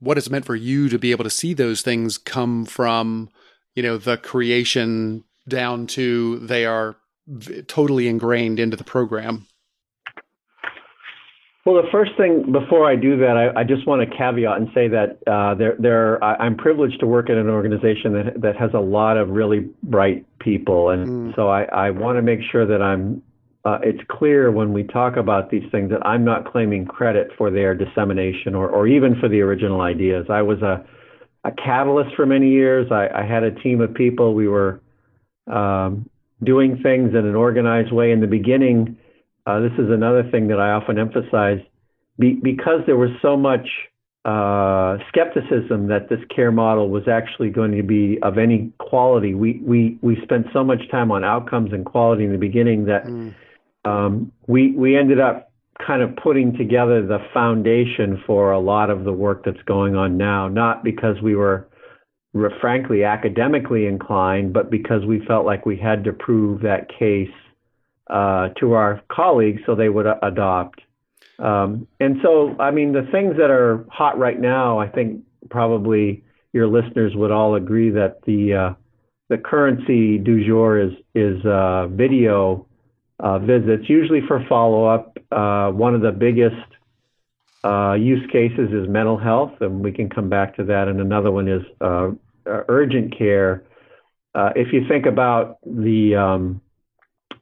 what 0.00 0.18
it's 0.18 0.30
meant 0.30 0.44
for 0.44 0.56
you 0.56 0.88
to 0.88 0.98
be 0.98 1.10
able 1.10 1.24
to 1.24 1.30
see 1.30 1.54
those 1.54 1.82
things 1.82 2.18
come 2.18 2.64
from 2.64 3.28
you 3.74 3.82
know 3.82 3.96
the 3.96 4.16
creation 4.16 5.24
down 5.46 5.86
to 5.86 6.38
they 6.40 6.66
are 6.66 6.96
totally 7.66 8.08
ingrained 8.08 8.58
into 8.58 8.76
the 8.76 8.84
program 8.84 9.46
well, 11.68 11.82
the 11.82 11.88
first 11.92 12.12
thing 12.16 12.50
before 12.50 12.90
I 12.90 12.96
do 12.96 13.18
that, 13.18 13.36
I, 13.36 13.60
I 13.60 13.62
just 13.62 13.86
want 13.86 14.00
to 14.00 14.16
caveat 14.16 14.56
and 14.56 14.68
say 14.74 14.88
that 14.88 15.18
uh, 15.26 15.54
there, 15.54 15.76
there, 15.78 16.24
I, 16.24 16.46
am 16.46 16.56
privileged 16.56 16.98
to 17.00 17.06
work 17.06 17.28
in 17.28 17.36
an 17.36 17.50
organization 17.50 18.14
that 18.14 18.40
that 18.40 18.56
has 18.56 18.70
a 18.72 18.80
lot 18.80 19.18
of 19.18 19.28
really 19.28 19.68
bright 19.82 20.24
people, 20.38 20.88
and 20.88 21.06
mm. 21.06 21.36
so 21.36 21.48
I, 21.48 21.64
I 21.64 21.90
want 21.90 22.16
to 22.16 22.22
make 22.22 22.40
sure 22.50 22.66
that 22.66 22.80
I'm. 22.80 23.22
Uh, 23.66 23.80
it's 23.82 24.00
clear 24.08 24.50
when 24.50 24.72
we 24.72 24.82
talk 24.82 25.16
about 25.18 25.50
these 25.50 25.64
things 25.70 25.90
that 25.90 26.06
I'm 26.06 26.24
not 26.24 26.50
claiming 26.50 26.86
credit 26.86 27.32
for 27.36 27.50
their 27.50 27.74
dissemination 27.74 28.54
or, 28.54 28.70
or 28.70 28.86
even 28.86 29.20
for 29.20 29.28
the 29.28 29.42
original 29.42 29.82
ideas. 29.82 30.24
I 30.30 30.40
was 30.40 30.62
a, 30.62 30.86
a 31.44 31.50
catalyst 31.52 32.16
for 32.16 32.24
many 32.24 32.48
years. 32.48 32.90
I, 32.90 33.08
I 33.14 33.26
had 33.26 33.42
a 33.42 33.50
team 33.50 33.82
of 33.82 33.92
people. 33.92 34.32
We 34.32 34.48
were 34.48 34.80
um, 35.52 36.08
doing 36.42 36.80
things 36.82 37.10
in 37.10 37.26
an 37.26 37.34
organized 37.34 37.92
way 37.92 38.10
in 38.10 38.20
the 38.20 38.26
beginning 38.26 38.96
uh, 39.48 39.60
this 39.60 39.72
is 39.78 39.90
another 39.90 40.28
thing 40.30 40.48
that 40.48 40.60
I 40.60 40.72
often 40.72 40.98
emphasize. 40.98 41.60
Be, 42.18 42.34
because 42.34 42.80
there 42.84 42.98
was 42.98 43.10
so 43.22 43.34
much 43.34 43.66
uh, 44.26 44.98
skepticism 45.08 45.88
that 45.88 46.10
this 46.10 46.18
care 46.34 46.52
model 46.52 46.90
was 46.90 47.08
actually 47.08 47.48
going 47.48 47.74
to 47.74 47.82
be 47.82 48.18
of 48.22 48.36
any 48.36 48.70
quality, 48.78 49.32
we, 49.32 49.62
we, 49.64 49.98
we 50.02 50.20
spent 50.22 50.46
so 50.52 50.62
much 50.62 50.80
time 50.90 51.10
on 51.10 51.24
outcomes 51.24 51.72
and 51.72 51.86
quality 51.86 52.24
in 52.24 52.32
the 52.32 52.38
beginning 52.38 52.84
that 52.84 53.06
mm. 53.06 53.34
um, 53.86 54.30
we, 54.46 54.72
we 54.72 54.98
ended 54.98 55.18
up 55.18 55.50
kind 55.86 56.02
of 56.02 56.14
putting 56.16 56.54
together 56.58 57.06
the 57.06 57.18
foundation 57.32 58.22
for 58.26 58.50
a 58.50 58.60
lot 58.60 58.90
of 58.90 59.04
the 59.04 59.12
work 59.12 59.44
that's 59.46 59.62
going 59.64 59.96
on 59.96 60.18
now, 60.18 60.46
not 60.46 60.84
because 60.84 61.22
we 61.22 61.34
were 61.34 61.66
frankly 62.60 63.02
academically 63.02 63.86
inclined, 63.86 64.52
but 64.52 64.70
because 64.70 65.06
we 65.06 65.24
felt 65.26 65.46
like 65.46 65.64
we 65.64 65.76
had 65.76 66.04
to 66.04 66.12
prove 66.12 66.60
that 66.60 66.86
case 66.98 67.30
uh, 68.08 68.48
to 68.60 68.72
our 68.72 69.02
colleagues 69.10 69.60
so 69.66 69.74
they 69.74 69.88
would 69.88 70.06
adopt. 70.22 70.80
Um, 71.38 71.86
and 72.00 72.16
so, 72.22 72.56
I 72.58 72.70
mean, 72.70 72.92
the 72.92 73.06
things 73.12 73.36
that 73.36 73.50
are 73.50 73.86
hot 73.90 74.18
right 74.18 74.38
now, 74.40 74.78
I 74.78 74.88
think 74.88 75.22
probably 75.50 76.24
your 76.52 76.66
listeners 76.66 77.12
would 77.14 77.30
all 77.30 77.54
agree 77.54 77.90
that 77.90 78.22
the 78.26 78.54
uh, 78.54 78.74
the 79.28 79.38
currency 79.38 80.18
du 80.18 80.44
jour 80.46 80.80
is 80.80 80.92
is 81.14 81.44
uh, 81.44 81.86
video 81.88 82.66
uh, 83.20 83.38
visits, 83.38 83.88
usually 83.88 84.20
for 84.26 84.44
follow 84.48 84.86
up. 84.86 85.18
Uh, 85.30 85.70
one 85.70 85.94
of 85.94 86.00
the 86.00 86.12
biggest 86.12 86.56
use 88.00 88.26
cases 88.32 88.70
is 88.72 88.88
mental 88.88 89.18
health, 89.18 89.52
and 89.60 89.84
we 89.84 89.92
can 89.92 90.08
come 90.08 90.28
back 90.28 90.56
to 90.56 90.64
that. 90.64 90.88
And 90.88 91.00
another 91.00 91.30
one 91.30 91.46
is 91.46 91.62
urgent 92.46 93.16
care. 93.16 93.64
if 94.34 94.72
you 94.72 94.88
think 94.88 95.04
about 95.06 95.58
the 95.66 96.16
um, 96.16 96.60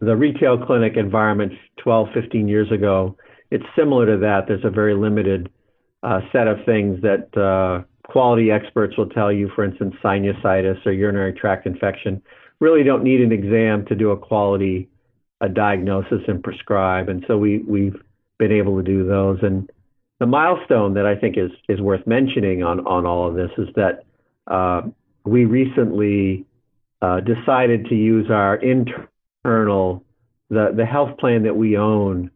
the 0.00 0.16
retail 0.16 0.58
clinic 0.58 0.96
environment 0.96 1.52
12, 1.82 2.08
15 2.14 2.48
years 2.48 2.70
ago, 2.70 3.16
it's 3.50 3.64
similar 3.76 4.06
to 4.06 4.18
that. 4.18 4.46
There's 4.48 4.64
a 4.64 4.70
very 4.70 4.94
limited 4.94 5.50
uh, 6.02 6.20
set 6.32 6.48
of 6.48 6.58
things 6.64 7.00
that 7.02 7.36
uh, 7.36 7.84
quality 8.10 8.50
experts 8.50 8.96
will 8.96 9.08
tell 9.08 9.32
you, 9.32 9.50
for 9.54 9.64
instance, 9.64 9.94
sinusitis 10.02 10.84
or 10.84 10.92
urinary 10.92 11.32
tract 11.32 11.66
infection, 11.66 12.22
really 12.60 12.82
don't 12.82 13.04
need 13.04 13.20
an 13.20 13.32
exam 13.32 13.84
to 13.86 13.94
do 13.94 14.10
a 14.10 14.16
quality 14.16 14.88
a 15.40 15.48
diagnosis 15.48 16.22
and 16.28 16.42
prescribe. 16.42 17.08
And 17.08 17.24
so 17.28 17.36
we, 17.36 17.58
we've 17.58 17.96
been 18.38 18.52
able 18.52 18.76
to 18.76 18.82
do 18.82 19.06
those. 19.06 19.38
And 19.42 19.70
the 20.18 20.26
milestone 20.26 20.94
that 20.94 21.06
I 21.06 21.14
think 21.14 21.36
is, 21.36 21.50
is 21.68 21.80
worth 21.80 22.06
mentioning 22.06 22.62
on, 22.62 22.86
on 22.86 23.04
all 23.04 23.28
of 23.28 23.34
this 23.34 23.50
is 23.58 23.68
that 23.76 24.04
uh, 24.46 24.82
we 25.24 25.44
recently 25.44 26.46
uh, 27.02 27.20
decided 27.20 27.86
to 27.86 27.94
use 27.94 28.30
our 28.30 28.56
internal 28.56 29.06
internal, 29.46 30.04
the, 30.50 30.72
the 30.76 30.84
health 30.84 31.16
plan 31.18 31.44
that 31.44 31.56
we 31.56 31.76
own 31.76 32.30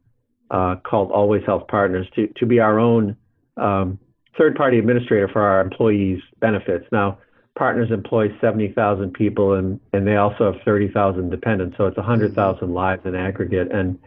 uh, 0.50 0.76
called 0.84 1.10
AllWays 1.10 1.44
Health 1.44 1.66
Partners 1.68 2.06
to, 2.14 2.28
to 2.36 2.46
be 2.46 2.60
our 2.60 2.78
own 2.78 3.16
um, 3.56 3.98
third 4.38 4.54
party 4.54 4.78
administrator 4.78 5.28
for 5.28 5.42
our 5.42 5.60
employees' 5.60 6.20
benefits. 6.40 6.86
Now, 6.92 7.18
Partners 7.58 7.90
employs 7.90 8.30
70,000 8.40 9.12
people 9.12 9.54
and, 9.54 9.80
and 9.92 10.06
they 10.06 10.16
also 10.16 10.52
have 10.52 10.62
30,000 10.64 11.30
dependents, 11.30 11.76
so 11.76 11.86
it's 11.86 11.96
100,000 11.96 12.34
mm-hmm. 12.34 12.72
lives 12.72 13.02
in 13.04 13.14
aggregate. 13.14 13.70
And, 13.72 13.98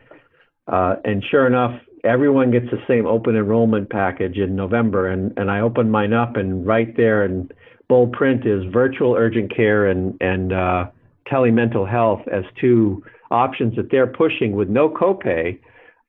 uh, 0.68 0.96
and 1.04 1.24
sure 1.30 1.46
enough, 1.46 1.80
everyone 2.06 2.52
gets 2.52 2.66
the 2.72 2.82
same 2.88 3.06
open 3.06 3.36
enrollment 3.36 3.90
package 3.90 4.38
in 4.38 4.56
November. 4.56 5.08
And, 5.08 5.34
and 5.38 5.52
I 5.52 5.60
opened 5.60 5.92
mine 5.92 6.14
up, 6.14 6.36
and 6.38 6.66
right 6.66 6.96
there 6.96 7.26
in 7.26 7.52
bold 7.90 8.14
print 8.14 8.46
is 8.46 8.64
virtual 8.72 9.14
urgent 9.14 9.54
care 9.56 9.88
and, 9.88 10.18
and 10.22 10.54
uh, 10.54 10.86
telemental 11.32 11.90
health 11.90 12.22
as 12.32 12.44
two 12.60 13.04
options 13.32 13.76
that 13.76 13.90
they're 13.92 14.08
pushing 14.08 14.54
with 14.56 14.70
no 14.70 14.90
copay 14.90 15.60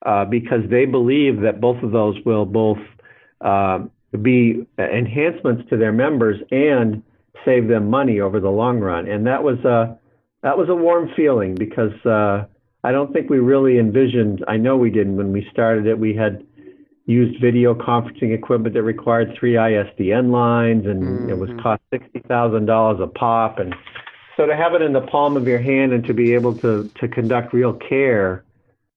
uh, 0.04 0.25
because 0.25 0.61
they 0.71 0.85
believe 0.85 1.40
that 1.40 1.61
both 1.61 1.83
of 1.83 1.92
those 1.92 2.16
will 2.25 2.44
both 2.44 2.78
uh, 3.40 3.78
be 4.23 4.66
enhancements 4.78 5.68
to 5.71 5.76
their 5.76 5.92
members 5.92 6.40
and 6.50 7.02
save 7.44 7.68
them 7.68 7.90
money 7.90 8.21
over 8.21 8.40
the 8.40 8.50
long 8.50 8.78
run. 8.80 9.09
And 9.09 9.26
that 9.26 9.42
was 9.42 9.59
a 9.64 9.99
that 10.42 10.59
was 10.59 10.68
a 10.68 10.75
warm 10.75 11.11
feeling 11.16 11.54
because 11.54 11.94
uh, 12.04 12.44
I 12.85 12.92
don't 12.92 13.12
think 13.12 13.30
we 13.30 13.38
really 13.38 13.78
envisioned. 13.78 14.44
I 14.47 14.59
know 14.59 14.76
we 14.76 14.90
didn't 14.90 15.16
when 15.16 15.33
we 15.33 15.47
started 15.50 15.87
it. 15.87 15.99
We 15.99 16.14
had 16.14 16.44
used 17.06 17.40
video 17.40 17.75
conferencing 17.75 18.35
equipment 18.35 18.75
that 18.75 18.83
required 18.83 19.35
three 19.38 19.54
ISDN 19.54 20.30
lines, 20.30 20.87
and 20.87 21.02
mm-hmm. 21.02 21.30
it 21.30 21.38
was 21.38 21.50
mm-hmm. 21.50 21.61
cost 21.61 21.83
sixty 21.90 22.21
thousand 22.28 22.66
dollars 22.66 23.00
a 23.02 23.06
pop, 23.06 23.59
and 23.59 23.75
so 24.37 24.47
to 24.47 24.57
have 24.57 24.75
it 24.75 24.83
in 24.83 24.93
the 24.93 25.00
palm 25.00 25.37
of 25.37 25.47
your 25.47 25.61
hand 25.61 25.93
and 25.93 26.05
to 26.05 26.14
be 26.14 26.35
able 26.35 26.57
to 26.59 26.91
to 27.00 27.09
conduct 27.09 27.53
real 27.53 27.73
care 27.73 28.45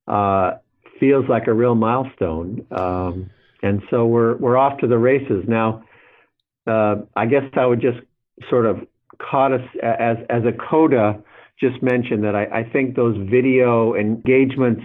uh, 0.07 0.53
feels 0.99 1.27
like 1.29 1.47
a 1.47 1.53
real 1.53 1.75
milestone. 1.75 2.65
Um, 2.71 3.29
and 3.61 3.81
so 3.89 4.05
we're 4.05 4.35
we're 4.37 4.57
off 4.57 4.79
to 4.79 4.87
the 4.87 4.97
races 4.97 5.45
now. 5.47 5.83
Uh, 6.65 6.97
I 7.15 7.25
guess 7.25 7.43
I 7.55 7.65
would 7.65 7.81
just 7.81 7.99
sort 8.49 8.65
of 8.65 8.85
caught 9.19 9.53
us 9.53 9.61
as 9.81 10.17
as 10.29 10.43
a 10.45 10.51
coda 10.51 11.21
just 11.59 11.81
mentioned 11.81 12.23
that 12.23 12.35
I, 12.35 12.45
I 12.45 12.63
think 12.63 12.95
those 12.95 13.17
video 13.29 13.95
engagements 13.95 14.81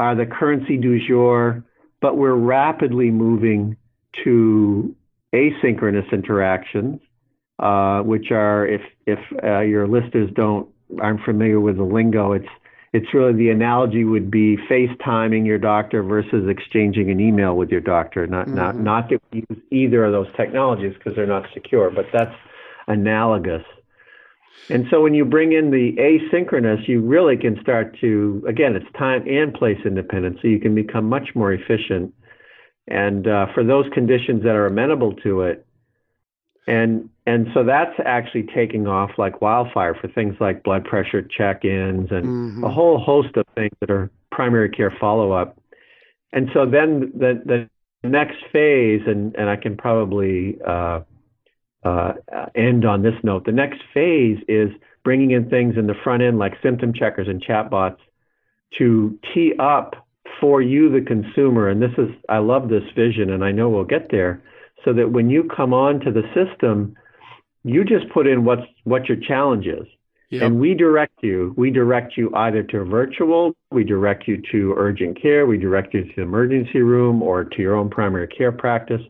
are 0.00 0.16
the 0.16 0.26
currency 0.26 0.76
du 0.76 1.06
jour, 1.06 1.64
but 2.00 2.16
we're 2.16 2.34
rapidly 2.34 3.10
moving 3.10 3.76
to 4.24 4.94
asynchronous 5.32 6.10
interactions 6.10 7.00
uh, 7.60 8.00
which 8.00 8.30
are 8.30 8.66
if 8.66 8.80
if 9.10 9.18
uh, 9.42 9.60
your 9.60 9.86
listeners 9.86 10.30
don't 10.34 10.68
aren't 11.00 11.22
familiar 11.22 11.60
with 11.60 11.76
the 11.76 11.84
lingo, 11.84 12.32
it's 12.32 12.48
it's 12.92 13.14
really 13.14 13.32
the 13.32 13.50
analogy 13.50 14.02
would 14.04 14.30
be 14.30 14.56
FaceTiming 14.68 15.46
your 15.46 15.58
doctor 15.58 16.02
versus 16.02 16.48
exchanging 16.48 17.10
an 17.10 17.20
email 17.20 17.56
with 17.56 17.70
your 17.70 17.80
doctor. 17.80 18.26
Not 18.26 18.46
mm-hmm. 18.46 18.56
not 18.56 18.78
not 18.78 19.10
that 19.10 19.22
we 19.32 19.44
use 19.48 19.62
either 19.70 20.04
of 20.04 20.12
those 20.12 20.28
technologies 20.36 20.94
because 20.94 21.14
they're 21.14 21.26
not 21.26 21.46
secure, 21.54 21.90
but 21.90 22.06
that's 22.12 22.34
analogous. 22.88 23.62
And 24.68 24.86
so 24.90 25.00
when 25.00 25.14
you 25.14 25.24
bring 25.24 25.52
in 25.52 25.70
the 25.70 25.96
asynchronous, 25.98 26.86
you 26.86 27.00
really 27.00 27.36
can 27.36 27.60
start 27.62 27.96
to 28.00 28.44
again, 28.48 28.74
it's 28.74 28.90
time 28.98 29.26
and 29.28 29.54
place 29.54 29.78
independent, 29.84 30.38
so 30.42 30.48
you 30.48 30.58
can 30.58 30.74
become 30.74 31.08
much 31.08 31.30
more 31.34 31.52
efficient. 31.52 32.12
And 32.88 33.28
uh, 33.28 33.46
for 33.54 33.62
those 33.62 33.86
conditions 33.94 34.42
that 34.42 34.56
are 34.56 34.66
amenable 34.66 35.14
to 35.22 35.42
it, 35.42 35.64
and 36.66 37.08
and 37.30 37.46
so 37.54 37.62
that's 37.62 37.96
actually 38.04 38.46
taking 38.54 38.88
off 38.88 39.10
like 39.16 39.40
wildfire 39.40 39.94
for 39.94 40.08
things 40.08 40.34
like 40.40 40.64
blood 40.64 40.84
pressure 40.84 41.22
check-ins 41.22 42.08
and 42.10 42.24
mm-hmm. 42.26 42.64
a 42.64 42.70
whole 42.70 42.98
host 42.98 43.36
of 43.36 43.46
things 43.54 43.76
that 43.80 43.90
are 43.90 44.10
primary 44.32 44.68
care 44.68 44.92
follow-up. 44.98 45.56
And 46.32 46.48
so 46.54 46.60
then 46.76 47.12
the 47.14 47.68
the 48.02 48.08
next 48.08 48.38
phase, 48.52 49.02
and 49.06 49.36
and 49.36 49.48
I 49.48 49.56
can 49.56 49.76
probably 49.76 50.58
uh, 50.66 51.00
uh, 51.84 52.12
end 52.54 52.84
on 52.84 53.02
this 53.02 53.18
note. 53.22 53.44
The 53.44 53.52
next 53.52 53.80
phase 53.94 54.38
is 54.48 54.70
bringing 55.04 55.30
in 55.30 55.48
things 55.48 55.74
in 55.76 55.86
the 55.86 55.98
front 56.04 56.22
end 56.22 56.38
like 56.38 56.54
symptom 56.62 56.92
checkers 56.92 57.28
and 57.28 57.42
chatbots 57.42 57.98
to 58.78 59.18
tee 59.32 59.52
up 59.58 59.94
for 60.40 60.62
you, 60.62 60.90
the 60.90 61.04
consumer. 61.04 61.68
And 61.68 61.82
this 61.82 61.92
is, 61.98 62.08
I 62.28 62.38
love 62.38 62.68
this 62.68 62.84
vision, 62.96 63.30
and 63.30 63.44
I 63.44 63.52
know 63.52 63.68
we'll 63.68 63.84
get 63.84 64.10
there, 64.10 64.42
so 64.84 64.92
that 64.94 65.12
when 65.12 65.28
you 65.30 65.48
come 65.56 65.74
on 65.74 66.00
to 66.00 66.10
the 66.10 66.22
system, 66.34 66.96
you 67.64 67.84
just 67.84 68.08
put 68.10 68.26
in 68.26 68.44
what's 68.44 68.62
what 68.84 69.08
your 69.08 69.18
challenge 69.18 69.66
is. 69.66 69.86
Yep. 70.30 70.42
And 70.42 70.60
we 70.60 70.74
direct 70.74 71.24
you. 71.24 71.52
We 71.56 71.72
direct 71.72 72.16
you 72.16 72.32
either 72.36 72.62
to 72.62 72.84
virtual, 72.84 73.52
we 73.72 73.82
direct 73.82 74.28
you 74.28 74.40
to 74.52 74.74
urgent 74.76 75.20
care, 75.20 75.44
we 75.44 75.58
direct 75.58 75.92
you 75.92 76.04
to 76.04 76.12
the 76.14 76.22
emergency 76.22 76.82
room 76.82 77.20
or 77.20 77.44
to 77.44 77.62
your 77.62 77.74
own 77.74 77.90
primary 77.90 78.28
care 78.28 78.52
practice. 78.52 79.02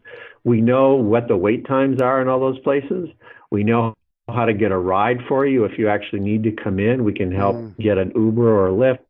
We 0.44 0.62
know 0.62 0.94
what 0.94 1.28
the 1.28 1.36
wait 1.36 1.66
times 1.66 2.00
are 2.00 2.22
in 2.22 2.28
all 2.28 2.40
those 2.40 2.58
places. 2.60 3.10
We 3.50 3.64
know 3.64 3.94
how 4.28 4.46
to 4.46 4.54
get 4.54 4.72
a 4.72 4.78
ride 4.78 5.18
for 5.28 5.46
you 5.46 5.64
if 5.64 5.78
you 5.78 5.88
actually 5.88 6.20
need 6.20 6.42
to 6.44 6.52
come 6.52 6.78
in. 6.78 7.04
We 7.04 7.12
can 7.12 7.30
help 7.32 7.56
mm. 7.56 7.76
get 7.78 7.98
an 7.98 8.12
Uber 8.14 8.48
or 8.48 8.68
a 8.68 8.72
Lyft. 8.72 9.00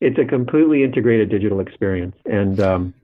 It's 0.00 0.18
a 0.18 0.26
completely 0.26 0.84
integrated 0.84 1.30
digital 1.30 1.60
experience, 1.60 2.16
and 2.26 2.60
um, 2.60 2.94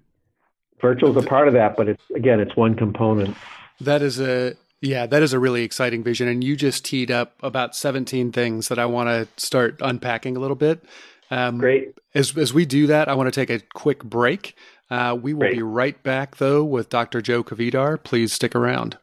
virtual 0.83 1.17
is 1.17 1.25
a 1.25 1.27
part 1.27 1.49
of 1.49 1.55
that. 1.55 1.75
But 1.75 1.89
it's 1.89 2.03
again, 2.15 2.39
it's 2.39 2.55
one 2.55 2.75
component. 2.75 3.35
That 3.81 4.03
is 4.03 4.21
a 4.21 4.57
yeah, 4.83 5.07
that 5.07 5.23
is 5.23 5.33
a 5.33 5.39
really 5.39 5.63
exciting 5.63 6.03
vision, 6.03 6.29
and 6.29 6.43
you 6.43 6.57
just 6.57 6.85
teed 6.85 7.11
up 7.11 7.35
about 7.43 7.75
seventeen 7.75 8.33
things 8.33 8.69
that 8.69 8.79
I 8.79 8.87
want 8.87 9.09
to 9.09 9.29
start 9.43 9.77
unpacking 9.81 10.37
a 10.37 10.41
little 10.41 10.57
bit. 10.57 10.85
Um, 11.31 11.59
Great. 11.59 11.97
As 12.15 12.37
as 12.37 12.53
we 12.53 12.67
do 12.67 12.89
that, 12.89 13.09
I 13.09 13.15
want 13.15 13.33
to 13.33 13.41
take 13.41 13.49
a 13.49 13.65
quick 13.75 14.05
break. 14.05 14.57
Uh, 14.91 15.17
we 15.21 15.33
will 15.33 15.41
Great. 15.41 15.55
be 15.55 15.63
right 15.63 16.03
back 16.03 16.37
though 16.37 16.63
with 16.63 16.91
Dr. 16.91 17.23
Joe 17.23 17.43
Kvedar. 17.43 18.03
Please 18.03 18.33
stick 18.33 18.55
around. 18.55 18.99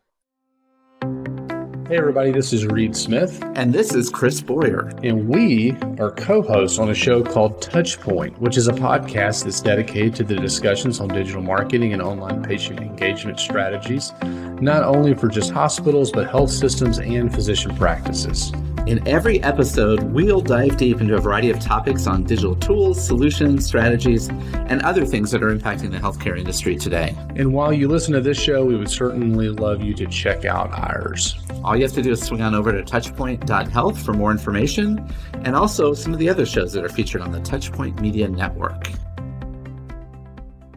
Hey, 1.89 1.98
everybody, 1.98 2.31
this 2.31 2.53
is 2.53 2.67
Reed 2.67 2.96
Smith. 2.96 3.43
And 3.55 3.74
this 3.74 3.96
is 3.96 4.12
Chris 4.12 4.41
Boyer. 4.41 4.91
And 5.01 5.27
we 5.27 5.75
are 5.98 6.12
co 6.12 6.43
hosts 6.43 6.77
on 6.77 6.91
a 6.91 6.93
show 6.93 7.24
called 7.24 7.63
Touchpoint, 7.63 8.38
which 8.38 8.58
is 8.58 8.67
a 8.67 8.74
podcast 8.74 9.46
that's 9.46 9.60
dedicated 9.60 10.13
to 10.17 10.24
the 10.24 10.36
discussions 10.36 11.00
on 11.00 11.08
digital 11.08 11.41
marketing 11.41 11.93
and 11.93 12.00
online 12.00 12.43
patient 12.43 12.79
engagement 12.79 13.39
strategies, 13.39 14.13
not 14.22 14.84
only 14.84 15.15
for 15.15 15.29
just 15.29 15.50
hospitals, 15.50 16.12
but 16.12 16.29
health 16.29 16.51
systems 16.51 17.00
and 17.00 17.34
physician 17.34 17.75
practices. 17.75 18.51
In 18.89 19.08
every 19.08 19.39
episode, 19.43 20.01
we'll 20.01 20.41
dive 20.41 20.77
deep 20.77 21.00
into 21.00 21.15
a 21.15 21.22
variety 21.22 21.51
of 21.51 21.60
topics 21.60 22.08
on 22.08 22.24
digital 22.24 22.55
tools, 22.55 23.00
solutions, 23.00 23.63
strategies, 23.63 24.29
and 24.29 24.81
other 24.81 25.05
things 25.05 25.29
that 25.29 25.43
are 25.43 25.55
impacting 25.55 25.91
the 25.91 26.00
healthcare 26.00 26.36
industry 26.36 26.75
today. 26.75 27.15
And 27.36 27.53
while 27.53 27.72
you 27.72 27.88
listen 27.88 28.13
to 28.13 28.19
this 28.19 28.41
show, 28.41 28.65
we 28.65 28.75
would 28.75 28.89
certainly 28.89 29.50
love 29.50 29.84
you 29.84 29.93
to 29.93 30.08
check 30.08 30.43
out 30.43 30.72
ours. 30.72 31.38
All 31.63 31.75
you 31.75 31.84
have 31.84 31.93
to 31.93 32.01
do 32.01 32.13
is 32.13 32.24
swing 32.24 32.41
on 32.41 32.55
over 32.55 32.72
to 32.72 32.81
touchpoint.health 32.81 34.01
for 34.03 34.13
more 34.13 34.31
information 34.31 35.08
and 35.43 35.55
also 35.55 35.93
some 35.93 36.12
of 36.12 36.17
the 36.17 36.27
other 36.27 36.48
shows 36.48 36.74
that 36.74 36.84
are 36.84 36.89
featured 36.89 37.22
on 37.22 37.31
the 37.31 37.41
Touchpoint 37.41 38.01
Media 38.01 38.27
Network. 38.27 38.89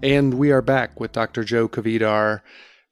And 0.03 0.35
we 0.35 0.53
are 0.53 0.61
back 0.61 1.01
with 1.01 1.13
Dr. 1.13 1.45
Joe 1.45 1.67
Kvedar. 1.67 2.43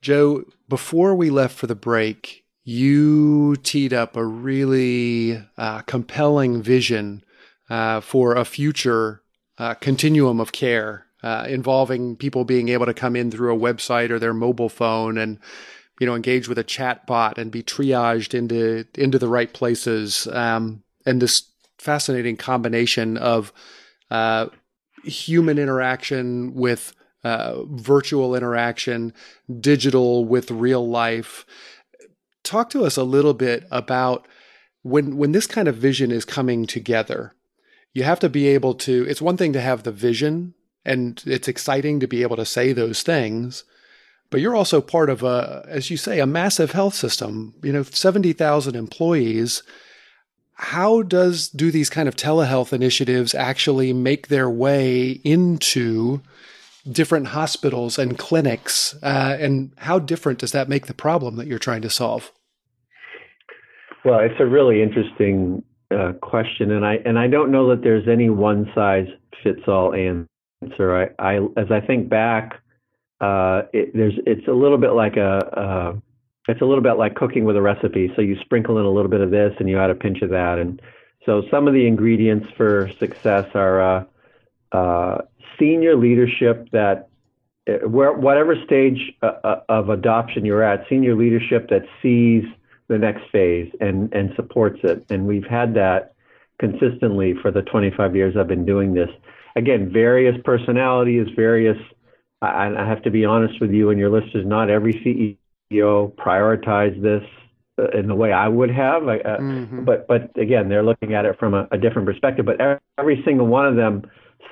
Joe, 0.00 0.44
before 0.66 1.14
we 1.14 1.28
left 1.28 1.58
for 1.58 1.66
the 1.66 1.74
break, 1.74 2.39
you 2.70 3.56
teed 3.64 3.92
up 3.92 4.16
a 4.16 4.24
really 4.24 5.44
uh, 5.58 5.80
compelling 5.82 6.62
vision 6.62 7.24
uh, 7.68 8.00
for 8.00 8.36
a 8.36 8.44
future 8.44 9.22
uh, 9.58 9.74
continuum 9.74 10.38
of 10.38 10.52
care 10.52 11.04
uh, 11.24 11.44
involving 11.48 12.14
people 12.14 12.44
being 12.44 12.68
able 12.68 12.86
to 12.86 12.94
come 12.94 13.16
in 13.16 13.28
through 13.28 13.52
a 13.52 13.58
website 13.58 14.10
or 14.10 14.20
their 14.20 14.32
mobile 14.32 14.68
phone 14.68 15.18
and 15.18 15.40
you 15.98 16.06
know 16.06 16.14
engage 16.14 16.48
with 16.48 16.58
a 16.58 16.64
chat 16.64 17.04
bot 17.08 17.38
and 17.38 17.50
be 17.50 17.60
triaged 17.60 18.34
into 18.34 18.86
into 18.94 19.18
the 19.18 19.28
right 19.28 19.52
places. 19.52 20.28
Um, 20.28 20.84
and 21.04 21.20
this 21.20 21.50
fascinating 21.76 22.36
combination 22.36 23.16
of 23.16 23.52
uh, 24.12 24.46
human 25.02 25.58
interaction 25.58 26.54
with 26.54 26.94
uh, 27.24 27.64
virtual 27.64 28.34
interaction 28.36 29.12
digital 29.60 30.24
with 30.24 30.52
real 30.52 30.88
life 30.88 31.44
talk 32.42 32.70
to 32.70 32.84
us 32.84 32.96
a 32.96 33.04
little 33.04 33.34
bit 33.34 33.64
about 33.70 34.26
when 34.82 35.16
when 35.16 35.32
this 35.32 35.46
kind 35.46 35.68
of 35.68 35.76
vision 35.76 36.10
is 36.10 36.24
coming 36.24 36.66
together. 36.66 37.32
You 37.92 38.04
have 38.04 38.20
to 38.20 38.28
be 38.28 38.46
able 38.48 38.74
to. 38.74 39.06
It's 39.08 39.22
one 39.22 39.36
thing 39.36 39.52
to 39.52 39.60
have 39.60 39.82
the 39.82 39.92
vision, 39.92 40.54
and 40.84 41.22
it's 41.26 41.48
exciting 41.48 42.00
to 42.00 42.06
be 42.06 42.22
able 42.22 42.36
to 42.36 42.46
say 42.46 42.72
those 42.72 43.02
things. 43.02 43.64
But 44.30 44.40
you're 44.40 44.54
also 44.54 44.80
part 44.80 45.10
of 45.10 45.24
a, 45.24 45.66
as 45.68 45.90
you 45.90 45.96
say, 45.96 46.20
a 46.20 46.26
massive 46.26 46.70
health 46.70 46.94
system. 46.94 47.54
You 47.62 47.72
know, 47.72 47.82
seventy 47.82 48.32
thousand 48.32 48.76
employees. 48.76 49.62
How 50.54 51.02
does 51.02 51.48
do 51.48 51.70
these 51.70 51.88
kind 51.88 52.06
of 52.06 52.16
telehealth 52.16 52.72
initiatives 52.72 53.34
actually 53.34 53.94
make 53.94 54.28
their 54.28 54.48
way 54.48 55.12
into 55.24 56.20
different 56.90 57.28
hospitals 57.28 57.98
and 57.98 58.18
clinics, 58.18 58.94
uh, 59.02 59.36
and 59.38 59.72
how 59.78 59.98
different 59.98 60.38
does 60.38 60.52
that 60.52 60.68
make 60.68 60.86
the 60.86 60.94
problem 60.94 61.36
that 61.36 61.46
you're 61.46 61.58
trying 61.58 61.82
to 61.82 61.90
solve? 61.90 62.32
Well, 64.04 64.20
it's 64.20 64.40
a 64.40 64.46
really 64.46 64.82
interesting 64.82 65.62
uh, 65.90 66.12
question, 66.22 66.70
and 66.70 66.84
I 66.86 66.96
and 67.04 67.18
I 67.18 67.26
don't 67.26 67.50
know 67.50 67.68
that 67.70 67.82
there's 67.82 68.08
any 68.08 68.30
one 68.30 68.70
size 68.74 69.06
fits 69.42 69.62
all 69.66 69.94
answer. 69.94 70.96
I, 70.96 71.08
I 71.18 71.36
as 71.56 71.70
I 71.70 71.80
think 71.80 72.08
back, 72.08 72.54
uh, 73.20 73.62
it, 73.72 73.90
there's 73.94 74.14
it's 74.26 74.48
a 74.48 74.52
little 74.52 74.78
bit 74.78 74.92
like 74.92 75.16
a 75.16 76.00
it's 76.48 76.62
a 76.62 76.64
little 76.64 76.82
bit 76.82 76.94
like 76.94 77.14
cooking 77.14 77.44
with 77.44 77.56
a 77.56 77.62
recipe. 77.62 78.10
So 78.16 78.22
you 78.22 78.36
sprinkle 78.40 78.78
in 78.78 78.86
a 78.86 78.90
little 78.90 79.10
bit 79.10 79.20
of 79.20 79.30
this, 79.30 79.52
and 79.60 79.68
you 79.68 79.78
add 79.78 79.90
a 79.90 79.94
pinch 79.94 80.22
of 80.22 80.30
that, 80.30 80.58
and 80.58 80.80
so 81.26 81.42
some 81.50 81.68
of 81.68 81.74
the 81.74 81.86
ingredients 81.86 82.48
for 82.56 82.90
success 82.98 83.46
are 83.54 83.80
uh, 83.80 84.04
uh, 84.72 85.18
senior 85.60 85.94
leadership 85.94 86.68
that 86.72 87.08
uh, 87.68 87.86
where 87.86 88.12
whatever 88.12 88.56
stage 88.64 89.12
of 89.22 89.90
adoption 89.90 90.44
you're 90.44 90.62
at, 90.62 90.86
senior 90.88 91.14
leadership 91.14 91.68
that 91.68 91.82
sees 92.02 92.42
the 92.88 92.98
next 92.98 93.22
phase 93.30 93.70
and 93.80 94.12
and 94.12 94.32
supports 94.34 94.80
it. 94.82 95.04
And 95.10 95.26
we've 95.26 95.46
had 95.46 95.74
that 95.74 96.14
consistently 96.58 97.34
for 97.40 97.50
the 97.50 97.62
25 97.62 98.16
years 98.16 98.36
I've 98.36 98.48
been 98.48 98.66
doing 98.66 98.94
this. 98.94 99.08
Again, 99.56 99.92
various 99.92 100.36
personalities, 100.44 101.28
various. 101.36 101.78
I, 102.42 102.74
I 102.74 102.86
have 102.86 103.02
to 103.02 103.10
be 103.10 103.24
honest 103.24 103.60
with 103.60 103.70
you 103.70 103.90
and 103.90 103.98
your 103.98 104.10
listeners. 104.10 104.46
Not 104.46 104.70
every 104.70 105.36
CEO 105.72 106.12
prioritize 106.14 107.00
this 107.02 107.22
uh, 107.78 107.88
in 107.96 108.08
the 108.08 108.14
way 108.14 108.32
I 108.32 108.48
would 108.48 108.70
have. 108.70 109.06
uh, 109.06 109.14
mm-hmm. 109.14 109.84
But 109.84 110.08
but 110.08 110.30
again, 110.36 110.68
they're 110.68 110.82
looking 110.82 111.14
at 111.14 111.26
it 111.26 111.38
from 111.38 111.54
a, 111.54 111.68
a 111.70 111.78
different 111.78 112.06
perspective. 112.06 112.46
But 112.46 112.60
every, 112.60 112.78
every 112.98 113.22
single 113.24 113.46
one 113.46 113.66
of 113.66 113.76
them 113.76 114.02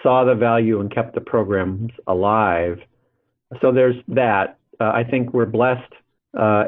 saw 0.03 0.24
the 0.24 0.35
value 0.35 0.81
and 0.81 0.90
kept 0.90 1.14
the 1.14 1.20
programs 1.20 1.92
alive. 2.07 2.81
So 3.61 3.72
there's 3.72 3.96
that. 4.09 4.59
Uh, 4.81 4.92
I 4.94 5.05
think 5.05 5.33
we're 5.33 5.46
blessed 5.46 5.92
uh, 6.37 6.66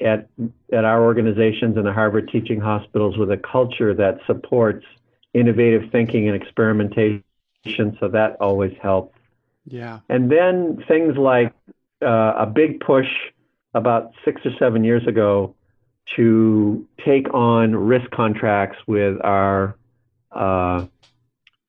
at 0.00 0.28
at 0.72 0.84
our 0.84 1.04
organizations 1.04 1.76
and 1.76 1.86
the 1.86 1.92
Harvard 1.92 2.28
teaching 2.30 2.60
hospitals 2.60 3.16
with 3.16 3.30
a 3.30 3.36
culture 3.36 3.94
that 3.94 4.18
supports 4.26 4.84
innovative 5.32 5.90
thinking 5.90 6.28
and 6.28 6.40
experimentation. 6.40 7.22
So 8.00 8.08
that 8.08 8.36
always 8.40 8.72
helps. 8.82 9.16
Yeah. 9.66 10.00
And 10.08 10.30
then 10.30 10.84
things 10.88 11.16
like 11.16 11.52
uh, 12.02 12.34
a 12.36 12.46
big 12.46 12.80
push 12.80 13.08
about 13.74 14.12
six 14.24 14.40
or 14.44 14.52
seven 14.58 14.84
years 14.84 15.06
ago 15.06 15.54
to 16.16 16.86
take 17.04 17.32
on 17.34 17.74
risk 17.74 18.10
contracts 18.10 18.78
with 18.86 19.18
our 19.24 19.76
uh, 20.32 20.86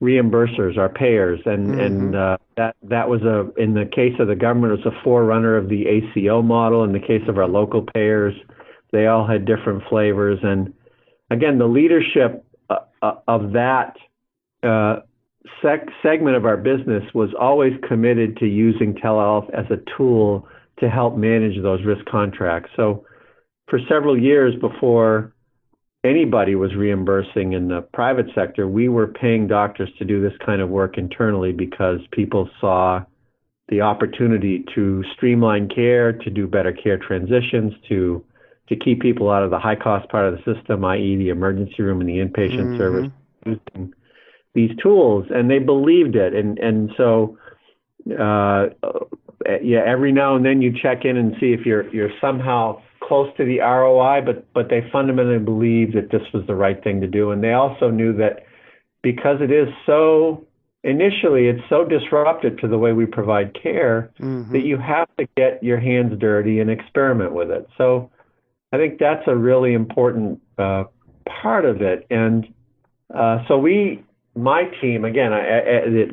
reimbursers, 0.02 0.78
our 0.78 0.90
payers, 0.90 1.40
and 1.46 1.68
mm-hmm. 1.68 1.80
and 1.80 2.16
uh, 2.16 2.38
that 2.56 2.76
that 2.84 3.10
was 3.10 3.22
a 3.24 3.50
in 3.62 3.74
the 3.74 3.86
case 3.86 4.14
of 4.20 4.28
the 4.28 4.36
government, 4.36 4.74
it 4.74 4.86
was 4.86 4.94
a 4.94 5.04
forerunner 5.04 5.58
of 5.58 5.70
the 5.70 5.86
ACO 5.88 6.42
model. 6.42 6.84
In 6.84 6.92
the 6.92 7.00
case 7.00 7.24
of 7.28 7.38
our 7.38 7.48
local 7.48 7.82
payers, 7.82 8.36
they 8.92 9.08
all 9.08 9.28
had 9.28 9.46
different 9.46 9.84
flavors, 9.90 10.40
and 10.44 10.74
again, 11.32 11.58
the 11.58 11.68
leadership 11.68 12.46
uh, 12.70 12.78
uh 13.02 13.16
of 13.28 13.54
that. 13.54 13.96
Uh, 14.64 15.02
sec- 15.62 15.88
segment 16.02 16.36
of 16.36 16.46
our 16.46 16.58
business 16.58 17.04
was 17.14 17.30
always 17.40 17.74
committed 17.88 18.36
to 18.38 18.46
using 18.46 18.94
telehealth 18.96 19.50
as 19.54 19.66
a 19.70 19.78
tool 19.96 20.48
to 20.80 20.90
help 20.90 21.16
manage 21.16 21.62
those 21.62 21.84
risk 21.86 22.04
contracts. 22.06 22.70
So, 22.76 23.06
for 23.70 23.80
several 23.88 24.18
years 24.18 24.56
before 24.60 25.34
anybody 26.04 26.56
was 26.56 26.76
reimbursing 26.76 27.54
in 27.54 27.68
the 27.68 27.82
private 27.94 28.28
sector, 28.36 28.68
we 28.68 28.90
were 28.90 29.08
paying 29.08 29.48
doctors 29.48 29.90
to 29.98 30.06
do 30.06 30.22
this 30.22 30.38
kind 30.46 30.62
of 30.62 30.70
work 30.70 30.98
internally 30.98 31.52
because 31.52 32.00
people 32.12 32.50
saw 32.60 33.04
the 33.70 33.82
opportunity 33.82 34.64
to 34.74 35.04
streamline 35.14 35.68
care, 35.68 36.14
to 36.14 36.30
do 36.30 36.48
better 36.48 36.72
care 36.72 36.98
transitions, 36.98 37.74
to 37.90 38.24
to 38.70 38.76
keep 38.76 39.02
people 39.02 39.30
out 39.30 39.44
of 39.44 39.50
the 39.50 39.60
high 39.60 39.78
cost 39.78 40.10
part 40.10 40.26
of 40.26 40.38
the 40.38 40.54
system, 40.54 40.84
i.e., 40.84 41.16
the 41.16 41.30
emergency 41.30 41.82
room 41.82 42.02
and 42.02 42.10
the 42.10 42.18
inpatient 42.18 42.66
mm-hmm. 42.66 42.78
service, 42.78 43.12
using 43.46 43.94
these 44.54 44.72
tools, 44.82 45.26
and 45.30 45.50
they 45.50 45.60
believed 45.60 46.16
it, 46.16 46.34
and 46.34 46.58
and 46.60 46.92
so. 46.98 47.38
Uh, 48.08 48.68
yeah, 49.62 49.82
every 49.86 50.14
now 50.14 50.36
and 50.36 50.46
then 50.46 50.62
you 50.62 50.74
check 50.82 51.04
in 51.04 51.18
and 51.18 51.36
see 51.40 51.52
if 51.52 51.66
you're 51.66 51.94
you're 51.94 52.12
somehow 52.22 52.82
close 53.02 53.30
to 53.38 53.46
the 53.46 53.60
ROI, 53.60 54.22
but 54.26 54.52
but 54.54 54.70
they 54.70 54.88
fundamentally 54.92 55.40
believed 55.40 55.96
that 55.96 56.12
this 56.12 56.22
was 56.34 56.46
the 56.48 56.56
right 56.56 56.82
thing 56.84 57.02
to 57.02 57.08
do, 57.08 57.32
and 57.32 57.44
they 57.44 57.54
also 57.54 57.90
knew 57.90 58.14
that 58.18 58.46
because 59.02 59.42
it 59.42 59.52
is 59.52 59.68
so 59.86 60.46
initially 60.84 61.48
it's 61.48 61.62
so 61.70 61.84
disruptive 61.84 62.58
to 62.60 62.68
the 62.68 62.78
way 62.78 62.94
we 62.94 63.06
provide 63.06 63.58
care 63.62 64.12
mm-hmm. 64.20 64.52
that 64.52 64.64
you 64.64 64.78
have 64.78 65.08
to 65.18 65.28
get 65.36 65.62
your 65.64 65.80
hands 65.80 66.18
dirty 66.20 66.60
and 66.60 66.70
experiment 66.70 67.34
with 67.34 67.52
it. 67.52 67.68
So 67.78 68.10
I 68.72 68.78
think 68.78 69.00
that's 69.00 69.28
a 69.28 69.36
really 69.36 69.74
important 69.74 70.42
uh, 70.58 70.86
part 71.42 71.66
of 71.66 71.82
it, 71.82 72.06
and 72.10 72.48
uh, 73.14 73.40
so 73.48 73.58
we, 73.58 74.04
my 74.36 74.64
team, 74.82 75.06
again, 75.06 75.34
I, 75.34 75.40
I, 75.40 75.64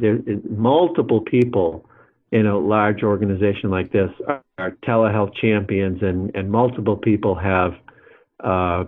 there, 0.00 0.18
multiple 0.48 1.20
people 1.20 1.88
in 2.34 2.46
a 2.46 2.58
large 2.58 3.04
organization 3.04 3.70
like 3.70 3.92
this 3.92 4.10
are, 4.26 4.42
are 4.58 4.72
telehealth 4.84 5.32
champions, 5.36 6.02
and, 6.02 6.34
and 6.34 6.50
multiple 6.50 6.96
people 6.96 7.36
have 7.36 7.74
uh, 8.40 8.84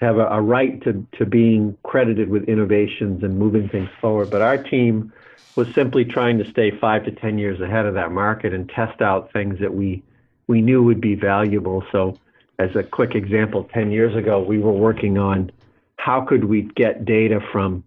have 0.00 0.16
a, 0.16 0.26
a, 0.26 0.42
right 0.42 0.82
to, 0.82 1.06
to 1.16 1.24
being 1.24 1.78
credited 1.84 2.28
with 2.28 2.42
innovations 2.48 3.22
and 3.22 3.38
moving 3.38 3.68
things 3.68 3.88
forward. 4.00 4.28
But 4.28 4.42
our 4.42 4.58
team 4.58 5.12
was 5.54 5.72
simply 5.72 6.04
trying 6.04 6.36
to 6.38 6.50
stay 6.50 6.72
five 6.80 7.04
to 7.04 7.12
ten 7.12 7.38
years 7.38 7.60
ahead 7.60 7.86
of 7.86 7.94
that 7.94 8.10
market 8.10 8.52
and 8.52 8.68
test 8.68 9.00
out 9.00 9.32
things 9.32 9.60
that 9.60 9.72
we 9.72 10.02
we 10.48 10.60
knew 10.60 10.82
would 10.82 11.00
be 11.00 11.14
valuable. 11.14 11.84
So, 11.92 12.18
as 12.58 12.74
a 12.74 12.82
quick 12.82 13.14
example, 13.14 13.70
ten 13.72 13.92
years 13.92 14.16
ago, 14.16 14.42
we 14.42 14.58
were 14.58 14.72
working 14.72 15.16
on 15.16 15.52
how 15.96 16.22
could 16.22 16.44
we 16.44 16.62
get 16.74 17.04
data 17.04 17.38
from 17.52 17.84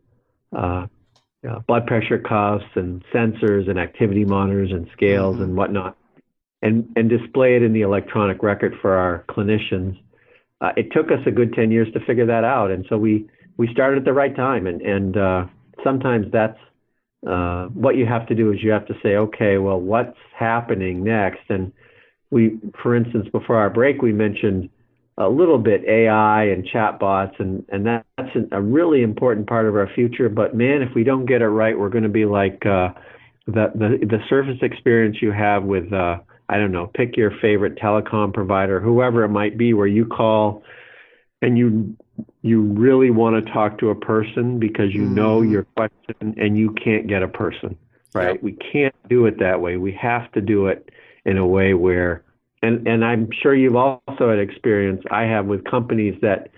uh, 0.56 0.88
uh, 1.50 1.60
blood 1.68 1.86
pressure 1.86 2.18
cuffs 2.18 2.66
and 2.76 3.04
sensors 3.14 3.70
and 3.70 3.80
activity 3.80 4.26
monitors 4.26 4.72
and 4.72 4.88
scales 4.94 5.36
mm-hmm. 5.36 5.44
and 5.44 5.56
whatnot, 5.56 5.98
and 6.62 6.88
and 6.96 7.10
display 7.10 7.56
it 7.56 7.64
in 7.64 7.74
the 7.74 7.82
electronic 7.82 8.42
record 8.44 8.74
for 8.82 8.94
our 8.94 9.26
clinicians. 9.30 10.00
Uh, 10.60 10.72
it 10.76 10.92
took 10.92 11.08
us 11.08 11.20
a 11.26 11.32
good 11.32 11.54
ten 11.54 11.72
years 11.72 11.92
to 11.94 12.00
figure 12.06 12.26
that 12.26 12.44
out, 12.44 12.72
and 12.72 12.86
so 12.90 12.98
we 12.98 13.28
we 13.58 13.68
started 13.72 14.00
at 14.00 14.06
the 14.06 14.14
right 14.14 14.36
time. 14.36 14.68
And 14.68 14.82
and 14.82 15.18
uh, 15.18 15.46
sometimes 15.84 16.28
that's 16.32 16.60
uh, 17.28 17.66
what 17.68 17.96
you 17.96 18.06
have 18.06 18.28
to 18.28 18.36
do 18.36 18.52
is 18.52 18.62
you 18.62 18.72
have 18.72 18.86
to 18.88 18.94
say, 19.04 19.16
okay, 19.16 19.58
well, 19.58 19.80
what's 19.80 20.18
happening 20.38 21.04
next? 21.04 21.42
And 21.50 21.72
we, 22.30 22.60
for 22.82 22.96
instance, 22.96 23.28
before 23.32 23.58
our 23.58 23.70
break, 23.70 24.02
we 24.02 24.14
mentioned 24.14 24.70
a 25.18 25.28
little 25.28 25.58
bit 25.58 25.84
AI 25.86 26.46
and 26.46 26.66
chatbots, 26.68 27.40
and 27.40 27.66
and 27.70 27.86
that's 27.86 28.36
a 28.52 28.62
really 28.62 29.02
important 29.02 29.48
part 29.48 29.66
of 29.66 29.76
our 29.76 29.90
future. 29.94 30.30
But 30.30 30.56
man, 30.56 30.82
if 30.82 30.94
we 30.96 31.04
don't 31.04 31.26
get 31.26 31.42
it 31.42 31.48
right, 31.48 31.78
we're 31.78 31.90
going 31.90 32.04
to 32.04 32.10
be 32.10 32.26
like 32.26 32.66
uh, 32.66 32.90
the 33.48 33.72
the 33.74 34.06
the 34.06 34.20
surface 34.30 34.60
experience 34.62 35.18
you 35.22 35.32
have 35.32 35.64
with 35.64 35.92
uh, 35.92 36.18
I 36.50 36.58
don't 36.58 36.72
know, 36.72 36.88
pick 36.88 37.18
your 37.18 37.32
favorite 37.42 37.76
telecom 37.76 38.34
provider, 38.34 38.80
whoever 38.80 39.24
it 39.24 39.30
might 39.30 39.58
be, 39.58 39.74
where 39.74 39.88
you 39.88 40.06
call 40.06 40.64
and 41.42 41.58
you 41.58 41.96
you 42.42 42.62
really 42.62 43.12
want 43.12 43.44
to 43.44 43.52
talk 43.52 43.78
to 43.80 43.90
a 43.90 43.96
person 43.96 44.60
because 44.60 44.94
you 44.94 45.04
mm-hmm. 45.04 45.16
know 45.16 45.42
your 45.42 45.64
question 45.76 46.36
and 46.38 46.58
you 46.58 46.72
can't 46.84 47.08
get 47.08 47.22
a 47.22 47.28
person 47.28 47.78
right 48.14 48.36
yep. 48.36 48.44
we 48.44 48.54
can't 48.54 48.96
do 49.10 49.26
it 49.26 49.40
that 49.40 49.62
way 49.62 49.78
we 49.78 49.92
have 49.92 50.32
to 50.32 50.42
do 50.42 50.68
it 50.68 50.90
in 51.26 51.38
a 51.38 51.46
way 51.46 51.74
where 51.74 52.24
and 52.62 52.88
and 52.88 53.06
I'm 53.06 53.30
sure 53.42 53.56
you've 53.56 53.76
also 53.76 54.30
had 54.30 54.40
experience 54.40 55.04
I 55.12 55.24
have 55.24 55.46
with 55.46 55.64
companies 55.66 56.18
that 56.22 56.50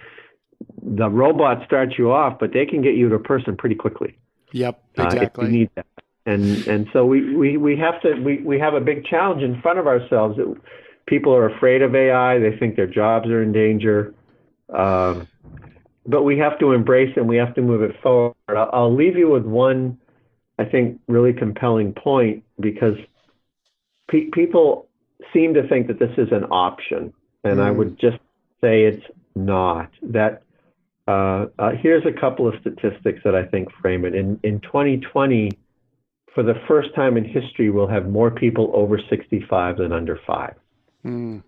the 0.82 1.10
robot 1.10 1.66
starts 1.66 1.98
you 1.98 2.12
off, 2.12 2.40
but 2.40 2.54
they 2.54 2.66
can 2.66 2.82
get 2.82 2.96
you 2.96 3.10
to 3.10 3.16
a 3.16 3.20
person 3.20 3.56
pretty 3.56 3.76
quickly. 3.76 4.18
Yep, 4.52 4.84
exactly. 4.98 5.20
Uh, 5.20 5.24
if 5.24 5.38
you 5.38 5.60
need 5.60 5.70
that. 5.76 5.86
And 6.26 6.68
and 6.68 6.88
so 6.94 7.06
we, 7.06 7.36
we, 7.36 7.58
we 7.58 7.78
have 7.78 8.02
to 8.02 8.14
we, 8.22 8.42
we 8.42 8.60
have 8.60 8.74
a 8.74 8.82
big 8.82 9.06
challenge 9.06 9.42
in 9.42 9.62
front 9.62 9.80
of 9.80 9.88
ourselves. 9.88 10.38
That 10.38 10.56
people 11.08 11.34
are 11.34 11.50
afraid 11.50 11.82
of 11.82 11.96
AI. 11.96 12.40
They 12.40 12.56
think 12.58 12.76
their 12.76 12.88
jobs 12.88 13.28
are 13.30 13.42
in 13.42 13.52
danger. 13.52 14.14
Um, 14.74 15.28
but 16.06 16.24
we 16.24 16.38
have 16.38 16.60
to 16.60 16.72
embrace 16.72 17.12
it 17.16 17.20
and 17.20 17.30
we 17.30 17.38
have 17.38 17.56
to 17.56 17.62
move 17.62 17.82
it 17.82 17.96
forward. 18.02 18.36
I'll, 18.50 18.70
I'll 18.72 18.96
leave 18.96 19.18
you 19.18 19.30
with 19.30 19.46
one, 19.46 19.98
I 20.58 20.66
think, 20.66 21.00
really 21.08 21.34
compelling 21.34 21.94
point 21.94 22.44
because 22.60 22.96
pe- 24.10 24.30
people 24.32 24.89
seem 25.34 25.54
to 25.54 25.68
think 25.68 25.88
that 25.88 26.00
this 26.00 26.12
is 26.18 26.30
an 26.32 26.46
option, 26.46 27.14
and 27.44 27.60
mm. 27.60 27.64
I 27.64 27.72
would 27.72 28.00
just 28.00 28.18
say 28.62 28.84
it's 28.84 29.06
not. 29.36 29.90
That 30.02 30.44
uh, 31.08 31.48
uh, 31.58 31.72
here's 31.82 32.06
a 32.06 32.20
couple 32.20 32.48
of 32.48 32.56
statistics 32.62 33.22
that 33.24 33.36
I 33.36 33.46
think 33.46 33.70
frame 33.82 34.06
it. 34.06 34.16
In 34.16 34.40
in 34.44 34.60
2020, 34.62 35.52
for 36.34 36.44
the 36.44 36.56
first 36.68 36.94
time 36.96 37.18
in 37.18 37.26
history, 37.26 37.70
we'll 37.70 37.88
have 37.88 38.08
more 38.08 38.32
people 38.32 38.72
over 38.74 39.00
65 39.10 39.78
than 39.78 39.92
under 39.92 40.20
five, 40.26 40.56
mm. 41.06 41.42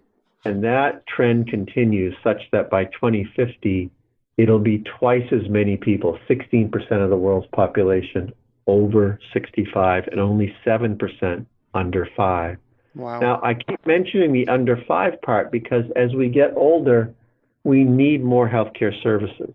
and 0.46 0.64
that 0.64 1.06
trend 1.08 1.48
continues 1.50 2.16
such 2.24 2.42
that 2.52 2.70
by 2.70 2.86
2050, 2.86 3.90
it'll 4.38 4.60
be 4.60 4.84
twice 5.00 5.28
as 5.32 5.48
many 5.50 5.78
people, 5.78 6.18
16% 6.30 6.74
of 6.92 7.10
the 7.10 7.18
world's 7.18 7.48
population 7.54 8.34
over 8.68 9.20
65, 9.34 10.08
and 10.08 10.20
only 10.20 10.56
7% 10.66 11.46
under 11.74 12.08
five. 12.16 12.58
Wow. 12.96 13.20
Now, 13.20 13.42
I 13.44 13.54
keep 13.54 13.86
mentioning 13.86 14.34
the 14.34 14.48
under 14.48 14.78
five 14.88 15.22
part 15.22 15.52
because 15.52 15.86
as 15.96 16.14
we 16.14 16.30
get 16.30 16.54
older, 16.56 17.14
we 17.64 17.84
need 17.84 18.24
more 18.24 18.50
healthcare 18.50 18.92
services. 19.02 19.54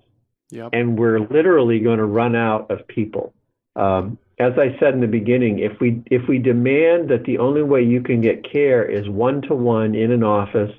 Yep. 0.50 0.70
And 0.72 0.98
we're 0.98 1.20
literally 1.20 1.80
going 1.80 1.98
to 1.98 2.04
run 2.04 2.36
out 2.36 2.70
of 2.70 2.86
people. 2.86 3.34
Um, 3.74 4.18
as 4.38 4.52
I 4.58 4.78
said 4.78 4.94
in 4.94 5.00
the 5.00 5.06
beginning, 5.06 5.58
if 5.58 5.80
we 5.80 6.02
if 6.06 6.28
we 6.28 6.38
demand 6.38 7.08
that 7.10 7.24
the 7.24 7.38
only 7.38 7.62
way 7.62 7.82
you 7.82 8.02
can 8.02 8.20
get 8.20 8.50
care 8.50 8.84
is 8.84 9.08
one 9.08 9.42
to 9.42 9.54
one 9.54 9.94
in 9.94 10.12
an 10.12 10.22
office, 10.22 10.72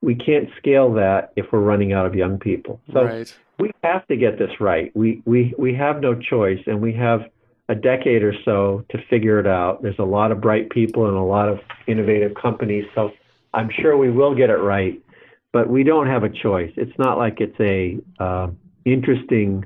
we 0.00 0.14
can't 0.14 0.48
scale 0.58 0.92
that 0.94 1.32
if 1.36 1.46
we're 1.50 1.60
running 1.60 1.92
out 1.92 2.06
of 2.06 2.14
young 2.14 2.38
people. 2.38 2.80
So 2.92 3.04
right. 3.04 3.38
we 3.58 3.72
have 3.82 4.06
to 4.06 4.16
get 4.16 4.38
this 4.38 4.60
right. 4.60 4.94
We 4.94 5.22
we 5.24 5.54
we 5.58 5.74
have 5.74 6.00
no 6.00 6.14
choice, 6.14 6.60
and 6.66 6.80
we 6.80 6.92
have 6.94 7.22
a 7.68 7.74
decade 7.74 8.22
or 8.22 8.34
so 8.44 8.84
to 8.90 8.98
figure 9.08 9.38
it 9.38 9.46
out. 9.46 9.82
There's 9.82 9.98
a 9.98 10.04
lot 10.04 10.32
of 10.32 10.40
bright 10.40 10.70
people 10.70 11.06
and 11.08 11.16
a 11.16 11.22
lot 11.22 11.48
of 11.48 11.60
innovative 11.86 12.34
companies, 12.34 12.84
so 12.94 13.10
I'm 13.54 13.70
sure 13.80 13.96
we 13.96 14.10
will 14.10 14.34
get 14.34 14.50
it 14.50 14.56
right. 14.58 15.00
But 15.52 15.68
we 15.68 15.84
don't 15.84 16.08
have 16.08 16.24
a 16.24 16.28
choice. 16.28 16.72
It's 16.76 16.98
not 16.98 17.16
like 17.16 17.40
it's 17.40 17.58
a 17.60 17.98
uh, 18.18 18.48
interesting 18.84 19.64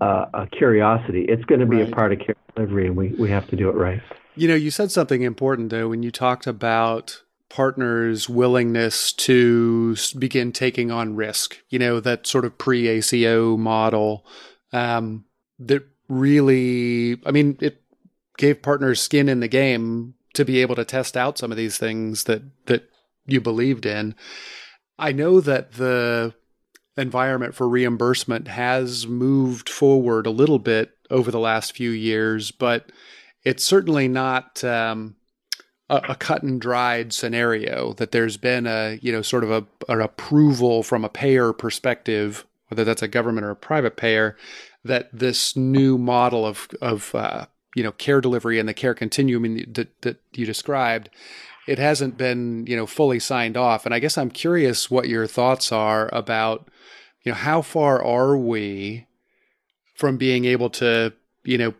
uh, 0.00 0.26
a 0.34 0.46
curiosity. 0.46 1.24
It's 1.28 1.44
going 1.44 1.60
to 1.60 1.66
be 1.66 1.78
right. 1.78 1.88
a 1.88 1.94
part 1.94 2.12
of 2.12 2.20
care 2.20 2.36
delivery, 2.54 2.86
and 2.86 2.96
we, 2.96 3.08
we 3.08 3.30
have 3.30 3.48
to 3.48 3.56
do 3.56 3.68
it 3.68 3.74
right. 3.74 4.00
You 4.34 4.48
know, 4.48 4.54
you 4.54 4.70
said 4.70 4.90
something 4.92 5.22
important 5.22 5.70
though 5.70 5.88
when 5.88 6.02
you 6.02 6.10
talked 6.10 6.46
about 6.46 7.22
partners' 7.48 8.28
willingness 8.28 9.12
to 9.12 9.96
begin 10.18 10.52
taking 10.52 10.90
on 10.90 11.16
risk. 11.16 11.58
You 11.68 11.78
know, 11.78 12.00
that 12.00 12.26
sort 12.26 12.44
of 12.44 12.56
pre 12.56 12.88
ACO 12.88 13.56
model 13.56 14.24
um, 14.72 15.24
that 15.58 15.86
really, 16.10 17.20
I 17.24 17.30
mean, 17.30 17.56
it 17.60 17.82
gave 18.36 18.62
partners 18.62 19.00
skin 19.00 19.28
in 19.28 19.40
the 19.40 19.48
game 19.48 20.14
to 20.34 20.44
be 20.44 20.60
able 20.60 20.74
to 20.76 20.84
test 20.84 21.16
out 21.16 21.38
some 21.38 21.50
of 21.50 21.56
these 21.56 21.78
things 21.78 22.24
that 22.24 22.42
that 22.66 22.88
you 23.26 23.40
believed 23.40 23.86
in. 23.86 24.14
I 24.98 25.12
know 25.12 25.40
that 25.40 25.72
the 25.72 26.34
environment 26.96 27.54
for 27.54 27.68
reimbursement 27.68 28.48
has 28.48 29.06
moved 29.06 29.68
forward 29.68 30.26
a 30.26 30.30
little 30.30 30.58
bit 30.58 30.92
over 31.10 31.30
the 31.30 31.38
last 31.38 31.72
few 31.72 31.90
years, 31.90 32.50
but 32.50 32.90
it's 33.44 33.64
certainly 33.64 34.06
not 34.06 34.62
um, 34.62 35.16
a, 35.88 36.14
cut 36.14 36.42
and 36.42 36.60
dried 36.60 37.12
scenario. 37.12 37.94
That 37.94 38.12
there's 38.12 38.36
been 38.36 38.66
a 38.66 38.98
you 39.02 39.12
know 39.12 39.22
sort 39.22 39.44
of 39.44 39.50
a, 39.50 39.66
an 39.88 40.00
approval 40.00 40.82
from 40.82 41.04
a 41.04 41.08
payer 41.08 41.52
perspective, 41.52 42.46
whether 42.68 42.84
that's 42.84 43.02
a 43.02 43.08
government 43.08 43.46
or 43.46 43.50
a 43.50 43.56
private 43.56 43.96
payer, 43.96 44.36
that 44.84 45.08
this 45.12 45.56
new 45.56 45.98
model 45.98 46.46
of 46.46 46.68
of 46.80 47.14
uh, 47.14 47.46
you 47.74 47.82
know 47.82 47.92
care 47.92 48.20
delivery 48.20 48.58
and 48.58 48.68
the 48.68 48.74
care 48.74 48.94
continuum 48.94 49.58
that 49.72 50.02
that 50.02 50.20
you 50.32 50.46
described 50.46 51.10
it 51.66 51.78
hasn't 51.78 52.16
been 52.16 52.66
you 52.66 52.76
know 52.76 52.86
fully 52.86 53.20
signed 53.20 53.56
off. 53.56 53.84
And 53.86 53.94
i 53.94 53.98
guess 53.98 54.18
i'm 54.18 54.30
curious 54.30 54.90
what 54.90 55.08
your 55.08 55.26
thoughts 55.26 55.72
are 55.72 56.08
about 56.12 56.68
you 57.22 57.32
know 57.32 57.36
how 57.36 57.62
far 57.62 58.02
are 58.02 58.36
we 58.36 59.06
from 59.94 60.16
being 60.16 60.44
able 60.44 60.70
to 60.70 61.12
you 61.44 61.58
know 61.58 61.74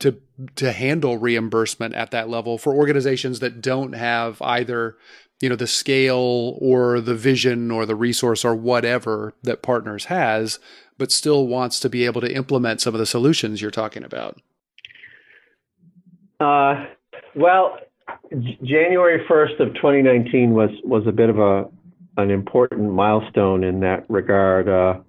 to 0.00 0.20
to 0.56 0.72
handle 0.72 1.18
reimbursement 1.18 1.94
at 1.94 2.10
that 2.10 2.28
level 2.28 2.58
for 2.58 2.74
organizations 2.74 3.40
that 3.40 3.60
don't 3.60 3.92
have 3.94 4.40
either 4.42 4.96
you 5.40 5.48
know 5.48 5.56
the 5.56 5.66
scale 5.66 6.56
or 6.60 7.00
the 7.00 7.14
vision 7.14 7.70
or 7.70 7.84
the 7.84 7.96
resource 7.96 8.44
or 8.44 8.54
whatever 8.54 9.34
that 9.42 9.62
partners 9.62 10.06
has 10.06 10.58
but 10.98 11.10
still 11.10 11.46
wants 11.46 11.80
to 11.80 11.88
be 11.88 12.04
able 12.06 12.20
to 12.20 12.32
implement 12.32 12.80
some 12.80 12.94
of 12.94 12.98
the 12.98 13.06
solutions 13.06 13.60
you're 13.60 13.70
talking 13.70 14.04
about? 14.04 14.40
Uh, 16.40 16.86
well, 17.34 17.78
J- 18.30 18.58
January 18.62 19.24
1st 19.28 19.60
of 19.60 19.74
2019 19.74 20.52
was 20.52 20.70
was 20.84 21.06
a 21.06 21.12
bit 21.12 21.30
of 21.30 21.38
a 21.38 21.68
an 22.16 22.30
important 22.30 22.92
milestone 22.92 23.64
in 23.64 23.80
that 23.80 24.04
regard. 24.08 24.68
Uh, 24.68 25.00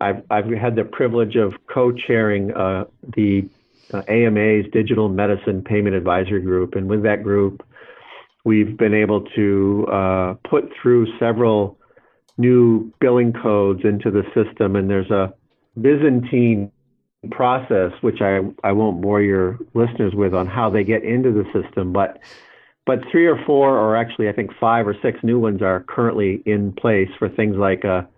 I've 0.00 0.22
I've 0.30 0.46
had 0.50 0.76
the 0.76 0.84
privilege 0.84 1.36
of 1.36 1.54
co-chairing 1.72 2.52
uh, 2.52 2.84
the 3.16 3.48
uh, 3.92 4.02
AMA's 4.08 4.66
Digital 4.72 5.08
Medicine 5.08 5.62
Payment 5.62 5.94
Advisory 5.94 6.42
Group, 6.42 6.74
and 6.74 6.88
with 6.88 7.02
that 7.02 7.22
group, 7.22 7.62
we've 8.44 8.76
been 8.76 8.94
able 8.94 9.22
to 9.36 9.86
uh, 9.90 10.34
put 10.48 10.70
through 10.80 11.06
several 11.18 11.78
new 12.38 12.92
billing 13.00 13.32
codes 13.32 13.80
into 13.84 14.10
the 14.10 14.22
system, 14.34 14.76
and 14.76 14.90
there's 14.90 15.10
a 15.10 15.32
Byzantine 15.80 16.70
process, 17.30 17.92
which 18.00 18.20
I, 18.20 18.40
I 18.62 18.72
won't 18.72 19.00
bore 19.00 19.20
your 19.20 19.58
listeners 19.74 20.14
with 20.14 20.34
on 20.34 20.46
how 20.46 20.70
they 20.70 20.84
get 20.84 21.02
into 21.02 21.32
the 21.32 21.44
system, 21.52 21.92
but 21.92 22.20
but 22.86 23.00
three 23.10 23.26
or 23.26 23.42
four, 23.44 23.76
or 23.76 23.96
actually 23.96 24.28
I 24.28 24.32
think 24.32 24.52
five 24.60 24.86
or 24.86 24.94
six 25.02 25.18
new 25.24 25.40
ones 25.40 25.60
are 25.60 25.80
currently 25.80 26.42
in 26.46 26.72
place 26.72 27.08
for 27.18 27.28
things 27.28 27.56
like 27.56 27.84
a 27.84 28.08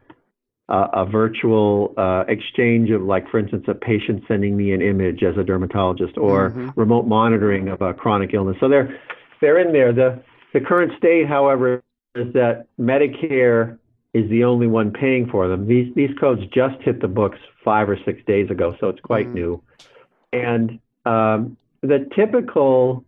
a, 0.69 0.89
a 0.93 1.07
virtual 1.07 1.95
uh, 1.97 2.25
exchange 2.29 2.91
of, 2.91 3.03
like 3.03 3.29
for 3.31 3.39
instance, 3.39 3.65
a 3.69 3.75
patient 3.75 4.25
sending 4.29 4.57
me 4.57 4.73
an 4.73 4.83
image 4.83 5.23
as 5.23 5.37
a 5.39 5.43
dermatologist, 5.43 6.19
or 6.19 6.51
mm-hmm. 6.51 6.69
remote 6.77 7.07
monitoring 7.07 7.69
of 7.69 7.81
a 7.81 7.95
chronic 7.95 8.35
illness. 8.35 8.57
So 8.61 8.69
they're 8.69 9.01
they're 9.41 9.59
in 9.59 9.73
there. 9.73 9.93
The 9.93 10.23
the 10.53 10.61
current 10.61 10.93
state, 10.99 11.27
however, 11.27 11.83
is 12.15 12.33
that 12.35 12.67
Medicare 12.79 13.79
is 14.15 14.29
the 14.31 14.45
only 14.45 14.67
one 14.67 14.91
paying 14.93 15.29
for 15.29 15.49
them. 15.49 15.67
These 15.67 15.95
these 15.95 16.11
codes 16.19 16.43
just 16.53 16.81
hit 16.83 17.01
the 17.01 17.09
books 17.09 17.39
five 17.65 17.89
or 17.89 17.99
six 18.05 18.23
days 18.27 18.51
ago, 18.51 18.77
so 18.81 18.89
it's 18.89 19.01
quite 19.01 19.29
mm. 19.29 19.35
new. 19.35 19.63
And 20.33 20.79
um, 21.05 21.57
the 21.83 22.09
typical 22.15 23.05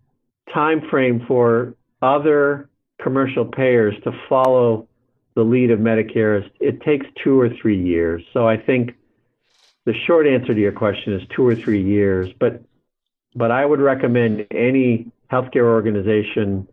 time 0.52 0.82
frame 0.90 1.24
for 1.26 1.74
other 2.02 2.68
commercial 3.02 3.44
payers 3.44 3.94
to 4.04 4.12
follow 4.28 4.86
the 5.34 5.42
lead 5.42 5.70
of 5.70 5.78
Medicare 5.78 6.44
is 6.44 6.50
it 6.60 6.82
takes 6.82 7.06
two 7.22 7.40
or 7.40 7.48
three 7.48 7.80
years. 7.80 8.22
So 8.32 8.48
I 8.48 8.56
think 8.56 8.94
the 9.84 9.94
short 10.06 10.26
answer 10.26 10.54
to 10.54 10.60
your 10.60 10.72
question 10.72 11.14
is 11.14 11.22
two 11.34 11.46
or 11.46 11.54
three 11.54 11.82
years. 11.82 12.30
But 12.38 12.62
but 13.34 13.50
I 13.50 13.64
would 13.64 13.80
recommend 13.80 14.46
any 14.50 15.06
healthcare 15.30 15.64
organization 15.64 16.66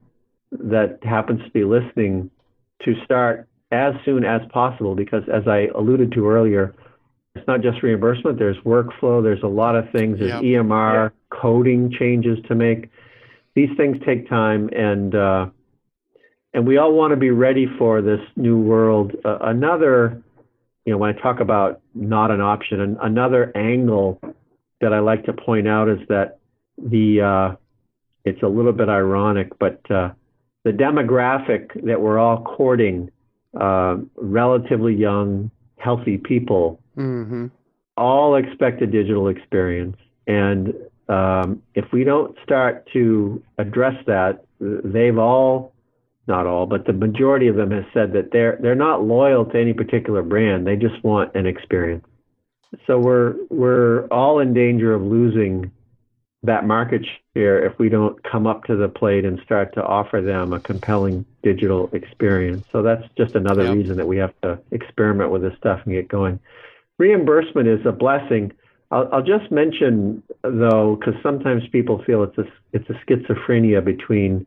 that 0.51 0.99
happens 1.03 1.43
to 1.43 1.49
be 1.51 1.63
listening 1.63 2.31
to 2.83 2.95
start 3.05 3.47
as 3.71 3.93
soon 4.05 4.23
as 4.23 4.41
possible 4.51 4.95
because 4.95 5.23
as 5.31 5.47
I 5.47 5.67
alluded 5.75 6.11
to 6.13 6.27
earlier, 6.29 6.73
it's 7.35 7.47
not 7.47 7.61
just 7.61 7.83
reimbursement, 7.83 8.39
there's 8.39 8.57
workflow, 8.65 9.21
there's 9.21 9.43
a 9.43 9.47
lot 9.47 9.75
of 9.75 9.91
things, 9.91 10.19
there's 10.19 10.31
yep. 10.31 10.41
EMR 10.41 11.05
yep. 11.05 11.13
coding 11.29 11.91
changes 11.97 12.37
to 12.47 12.55
make. 12.55 12.89
These 13.55 13.69
things 13.77 13.97
take 14.05 14.29
time 14.29 14.69
and 14.73 15.13
uh, 15.13 15.47
and 16.53 16.65
we 16.65 16.77
all 16.77 16.93
want 16.93 17.11
to 17.11 17.17
be 17.17 17.29
ready 17.29 17.67
for 17.77 18.01
this 18.01 18.21
new 18.35 18.59
world. 18.59 19.11
Uh, 19.23 19.37
another, 19.41 20.21
you 20.85 20.91
know, 20.91 20.97
when 20.97 21.15
I 21.15 21.21
talk 21.21 21.39
about 21.39 21.81
not 21.93 22.31
an 22.31 22.41
option, 22.41 22.79
an, 22.79 22.97
another 23.01 23.51
angle 23.55 24.19
that 24.81 24.93
I 24.93 24.99
like 24.99 25.25
to 25.25 25.33
point 25.33 25.67
out 25.67 25.89
is 25.89 25.99
that 26.09 26.39
the 26.77 27.21
uh, 27.21 27.55
it's 28.25 28.41
a 28.43 28.47
little 28.47 28.73
bit 28.73 28.89
ironic, 28.89 29.57
but 29.59 29.79
uh, 29.91 30.11
the 30.63 30.71
demographic 30.71 31.85
that 31.85 32.01
we're 32.01 32.17
all 32.17 32.43
courting, 32.43 33.09
uh, 33.59 33.97
relatively 34.15 34.95
young, 34.95 35.51
healthy 35.77 36.17
people, 36.17 36.79
mm-hmm. 36.97 37.47
all 37.95 38.35
expect 38.35 38.81
a 38.81 38.87
digital 38.87 39.27
experience. 39.27 39.97
And 40.27 40.73
um, 41.09 41.61
if 41.73 41.85
we 41.91 42.03
don't 42.03 42.35
start 42.43 42.87
to 42.93 43.41
address 43.57 43.95
that, 44.05 44.45
they've 44.59 45.17
all, 45.17 45.73
not 46.27 46.45
all, 46.45 46.65
but 46.65 46.85
the 46.85 46.93
majority 46.93 47.47
of 47.47 47.55
them 47.55 47.71
has 47.71 47.85
said 47.93 48.13
that 48.13 48.31
they're 48.31 48.57
they're 48.61 48.75
not 48.75 49.03
loyal 49.03 49.45
to 49.45 49.59
any 49.59 49.73
particular 49.73 50.21
brand. 50.21 50.67
They 50.67 50.75
just 50.75 51.01
want 51.03 51.33
an 51.35 51.45
experience. 51.45 52.05
So 52.85 52.99
we're 52.99 53.35
we're 53.49 54.07
all 54.07 54.39
in 54.39 54.53
danger 54.53 54.93
of 54.93 55.01
losing 55.01 55.71
that 56.43 56.65
market 56.65 57.05
share 57.33 57.65
if 57.65 57.77
we 57.79 57.89
don't 57.89 58.21
come 58.23 58.45
up 58.45 58.63
to 58.65 58.75
the 58.75 58.87
plate 58.87 59.25
and 59.25 59.39
start 59.43 59.73
to 59.73 59.83
offer 59.83 60.21
them 60.21 60.53
a 60.53 60.59
compelling 60.59 61.25
digital 61.43 61.89
experience. 61.93 62.65
So 62.71 62.81
that's 62.81 63.03
just 63.17 63.35
another 63.35 63.63
yep. 63.63 63.75
reason 63.75 63.97
that 63.97 64.07
we 64.07 64.17
have 64.17 64.33
to 64.43 64.59
experiment 64.71 65.31
with 65.31 65.41
this 65.41 65.57
stuff 65.57 65.81
and 65.85 65.93
get 65.93 66.07
going. 66.07 66.39
Reimbursement 66.99 67.67
is 67.67 67.85
a 67.85 67.91
blessing. 67.91 68.53
I'll, 68.91 69.09
I'll 69.11 69.23
just 69.23 69.51
mention 69.51 70.23
though, 70.43 70.95
because 70.99 71.15
sometimes 71.23 71.63
people 71.71 72.03
feel 72.05 72.23
it's 72.23 72.37
a 72.37 72.45
it's 72.71 72.89
a 72.89 72.93
schizophrenia 73.05 73.83
between 73.83 74.45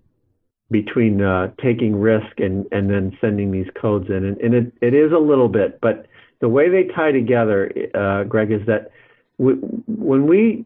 between 0.71 1.21
uh, 1.21 1.51
taking 1.61 1.97
risk 1.97 2.39
and 2.39 2.67
and 2.73 2.89
then 2.89 3.17
sending 3.21 3.51
these 3.51 3.69
codes 3.81 4.09
in, 4.09 4.25
and, 4.25 4.39
and 4.39 4.55
it, 4.55 4.73
it 4.81 4.95
is 4.95 5.13
a 5.13 5.19
little 5.19 5.49
bit, 5.49 5.81
but 5.81 6.07
the 6.41 6.49
way 6.49 6.69
they 6.71 6.85
tie 6.85 7.13
together, 7.13 7.71
uh, 7.95 8.25
Greg, 8.25 8.51
is 8.51 8.67
that 8.67 8.91
we, 9.39 9.53
when 9.55 10.27
we 10.27 10.65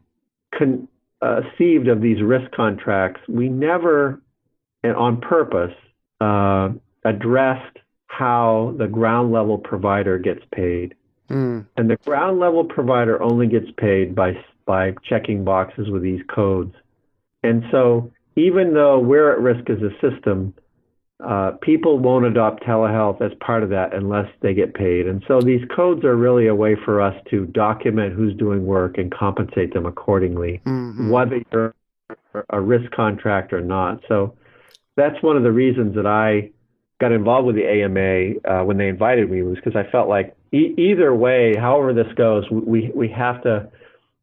con- 0.57 0.87
conceived 1.21 1.87
of 1.87 2.01
these 2.01 2.21
risk 2.21 2.51
contracts, 2.51 3.21
we 3.27 3.49
never, 3.49 4.21
and 4.83 4.95
on 4.95 5.21
purpose, 5.21 5.75
uh, 6.21 6.69
addressed 7.03 7.77
how 8.07 8.75
the 8.77 8.87
ground 8.87 9.31
level 9.31 9.57
provider 9.57 10.17
gets 10.17 10.41
paid. 10.53 10.95
Mm. 11.29 11.65
And 11.75 11.89
the 11.89 11.97
ground 11.97 12.39
level 12.39 12.63
provider 12.63 13.21
only 13.21 13.47
gets 13.47 13.67
paid 13.77 14.15
by 14.15 14.33
by 14.65 14.93
checking 15.07 15.43
boxes 15.43 15.89
with 15.89 16.01
these 16.01 16.21
codes. 16.33 16.73
And 17.43 17.63
so, 17.71 18.11
even 18.35 18.73
though 18.73 18.99
we're 18.99 19.31
at 19.31 19.39
risk 19.39 19.69
as 19.69 19.77
a 19.81 19.91
system, 20.01 20.53
uh, 21.23 21.51
people 21.61 21.97
won't 21.97 22.25
adopt 22.25 22.63
telehealth 22.63 23.21
as 23.21 23.31
part 23.39 23.63
of 23.63 23.69
that 23.69 23.93
unless 23.93 24.27
they 24.41 24.53
get 24.53 24.73
paid. 24.73 25.07
And 25.07 25.23
so 25.27 25.39
these 25.39 25.61
codes 25.73 26.03
are 26.03 26.15
really 26.15 26.47
a 26.47 26.55
way 26.55 26.75
for 26.83 27.01
us 27.01 27.15
to 27.29 27.45
document 27.47 28.13
who's 28.13 28.35
doing 28.35 28.65
work 28.65 28.97
and 28.97 29.13
compensate 29.13 29.73
them 29.73 29.85
accordingly, 29.85 30.61
mm-hmm. 30.65 31.09
whether 31.09 31.41
you're 31.51 31.73
a 32.49 32.59
risk 32.59 32.91
contract 32.91 33.53
or 33.53 33.61
not. 33.61 34.01
So 34.09 34.35
that's 34.97 35.21
one 35.23 35.37
of 35.37 35.43
the 35.43 35.51
reasons 35.51 35.95
that 35.95 36.05
I 36.05 36.51
got 36.99 37.11
involved 37.11 37.47
with 37.47 37.55
the 37.55 37.65
AMA 37.65 38.39
uh, 38.45 38.65
when 38.65 38.77
they 38.77 38.87
invited 38.87 39.29
me 39.29 39.41
was 39.41 39.55
because 39.55 39.75
I 39.75 39.89
felt 39.89 40.09
like 40.09 40.35
e- 40.51 40.73
either 40.77 41.13
way, 41.15 41.55
however 41.55 41.93
this 41.93 42.11
goes, 42.15 42.49
we 42.49 42.91
we 42.93 43.09
have 43.09 43.41
to 43.43 43.69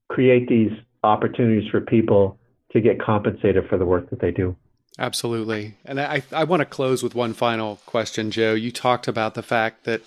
create 0.09 0.49
these 0.49 0.73
opportunities 1.03 1.69
for 1.71 1.81
people 1.81 2.39
to 2.73 2.81
get 2.81 3.01
compensated 3.01 3.69
for 3.69 3.79
the 3.79 3.85
work 3.85 4.11
that 4.11 4.21
they 4.21 4.31
do. 4.31 4.57
Absolutely. 4.99 5.75
And 5.85 6.01
I, 6.01 6.23
I 6.33 6.45
want 6.45 6.61
to 6.61 6.67
close 6.67 7.03
with 7.03 7.15
one 7.15 7.33
final 7.33 7.77
question, 7.87 8.31
Joe. 8.31 8.55
You 8.55 8.71
talked 8.71 9.09
about 9.09 9.35
the 9.35 9.43
fact 9.43 9.85
that, 9.85 10.03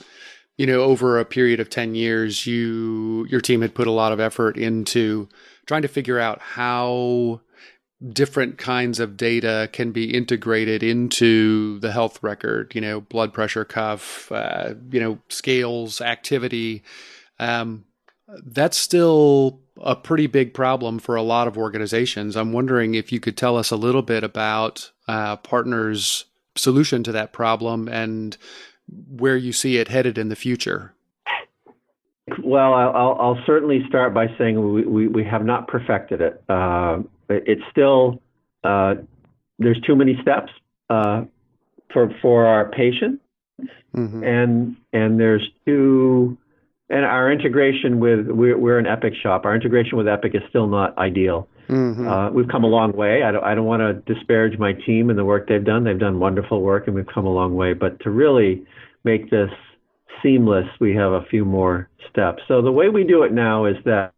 you 0.58 0.68
know, 0.68 0.82
over 0.82 1.20
a 1.20 1.26
period 1.26 1.60
of 1.60 1.70
10 1.70 1.96
years, 1.96 2.46
you 2.46 3.26
your 3.30 3.42
team 3.42 3.62
had 3.62 3.74
put 3.74 3.88
a 3.88 3.92
lot 3.92 4.12
of 4.12 4.20
effort 4.20 4.58
into 4.58 5.28
trying 5.66 5.82
to 5.82 5.88
figure 5.88 6.20
out 6.20 6.40
how 6.40 7.42
different 8.10 8.58
kinds 8.58 9.00
of 9.00 9.18
data 9.18 9.70
can 9.72 9.92
be 9.92 10.14
integrated 10.14 10.84
into 10.84 11.80
the 11.80 11.92
health 11.92 12.22
record, 12.22 12.76
you 12.76 12.82
know, 12.82 13.02
blood 13.02 13.34
pressure 13.34 13.66
cuff, 13.66 14.32
uh, 14.32 14.76
you 14.92 15.00
know, 15.00 15.18
scales, 15.30 16.02
activity. 16.02 16.84
Um, 17.40 17.86
that's 18.28 18.78
still 18.78 19.60
a 19.82 19.96
pretty 19.96 20.28
big 20.28 20.54
problem 20.54 21.00
for 21.00 21.16
a 21.16 21.22
lot 21.22 21.48
of 21.48 21.58
organizations. 21.58 22.36
I'm 22.36 22.54
wondering 22.54 22.96
if 22.96 23.12
you 23.12 23.20
could 23.20 23.38
tell 23.38 23.58
us 23.58 23.72
a 23.72 23.76
little 23.76 24.02
bit 24.02 24.24
about 24.24 24.92
uh, 25.08 25.36
Partners' 25.38 26.26
solution 26.56 27.04
to 27.04 27.12
that 27.12 27.34
problem 27.34 27.88
and 27.88 28.38
where 29.10 29.36
you 29.36 29.52
see 29.52 29.78
it 29.78 29.90
headed 29.90 30.18
in 30.18 30.30
the 30.30 30.36
future. 30.36 30.94
Well, 32.44 32.74
I'll, 32.74 33.18
I'll 33.20 33.44
certainly 33.46 33.84
start 33.88 34.14
by 34.14 34.28
saying 34.38 34.74
we, 34.74 34.84
we, 34.84 35.08
we 35.08 35.24
have 35.26 35.46
not 35.46 35.68
perfected 35.68 36.22
it. 36.22 36.44
Uh, 36.50 37.00
it's 37.30 37.62
still, 37.70 38.22
uh, 38.64 38.96
there's 39.60 39.80
too 39.82 39.96
many 39.96 40.18
steps 40.22 40.52
uh, 40.90 41.26
for, 41.92 42.10
for 42.22 42.46
our 42.46 42.70
patients. 42.72 43.22
Mm-hmm. 43.96 44.24
And 44.26 44.76
and 44.92 45.18
there's 45.18 45.50
too 45.66 46.38
and 46.90 47.06
our 47.06 47.32
integration 47.32 48.00
with 48.00 48.28
we're, 48.28 48.58
we're 48.58 48.80
an 48.80 48.86
Epic 48.86 49.14
shop. 49.22 49.46
Our 49.46 49.56
integration 49.56 49.98
with 49.98 50.08
Epic 50.08 50.34
is 50.36 50.42
still 50.50 50.68
not 50.68 50.98
ideal. 50.98 51.48
Mm-hmm. 51.68 52.08
Uh, 52.08 52.32
we've 52.32 52.48
come 52.48 52.64
a 52.64 52.68
long 52.68 52.92
way. 52.92 53.24
I 53.24 53.32
don't, 53.32 53.44
I 53.44 53.56
don't 53.56 53.66
want 53.66 53.82
to 53.82 54.14
disparage 54.14 54.60
my 54.60 54.74
team 54.74 55.10
and 55.10 55.18
the 55.18 55.26
work 55.26 55.48
they've 55.48 55.64
done. 55.64 55.84
They've 55.84 56.00
done 56.00 56.20
wonderful 56.20 56.62
work, 56.62 56.86
and 56.86 56.96
we've 56.96 57.08
come 57.08 57.26
a 57.26 57.34
long 57.34 57.56
way. 57.56 57.74
But 57.74 58.00
to 58.02 58.12
really 58.12 58.64
make 59.04 59.32
this 59.32 59.50
seamless, 60.22 60.68
we 60.80 60.96
have 60.96 61.12
a 61.12 61.26
few 61.30 61.44
more 61.44 61.90
steps. 62.10 62.44
So 62.48 62.62
the 62.62 62.72
way 62.72 62.90
we 62.90 63.04
do 63.04 63.24
it 63.24 63.34
now 63.34 63.66
is 63.66 63.78
that 63.86 64.14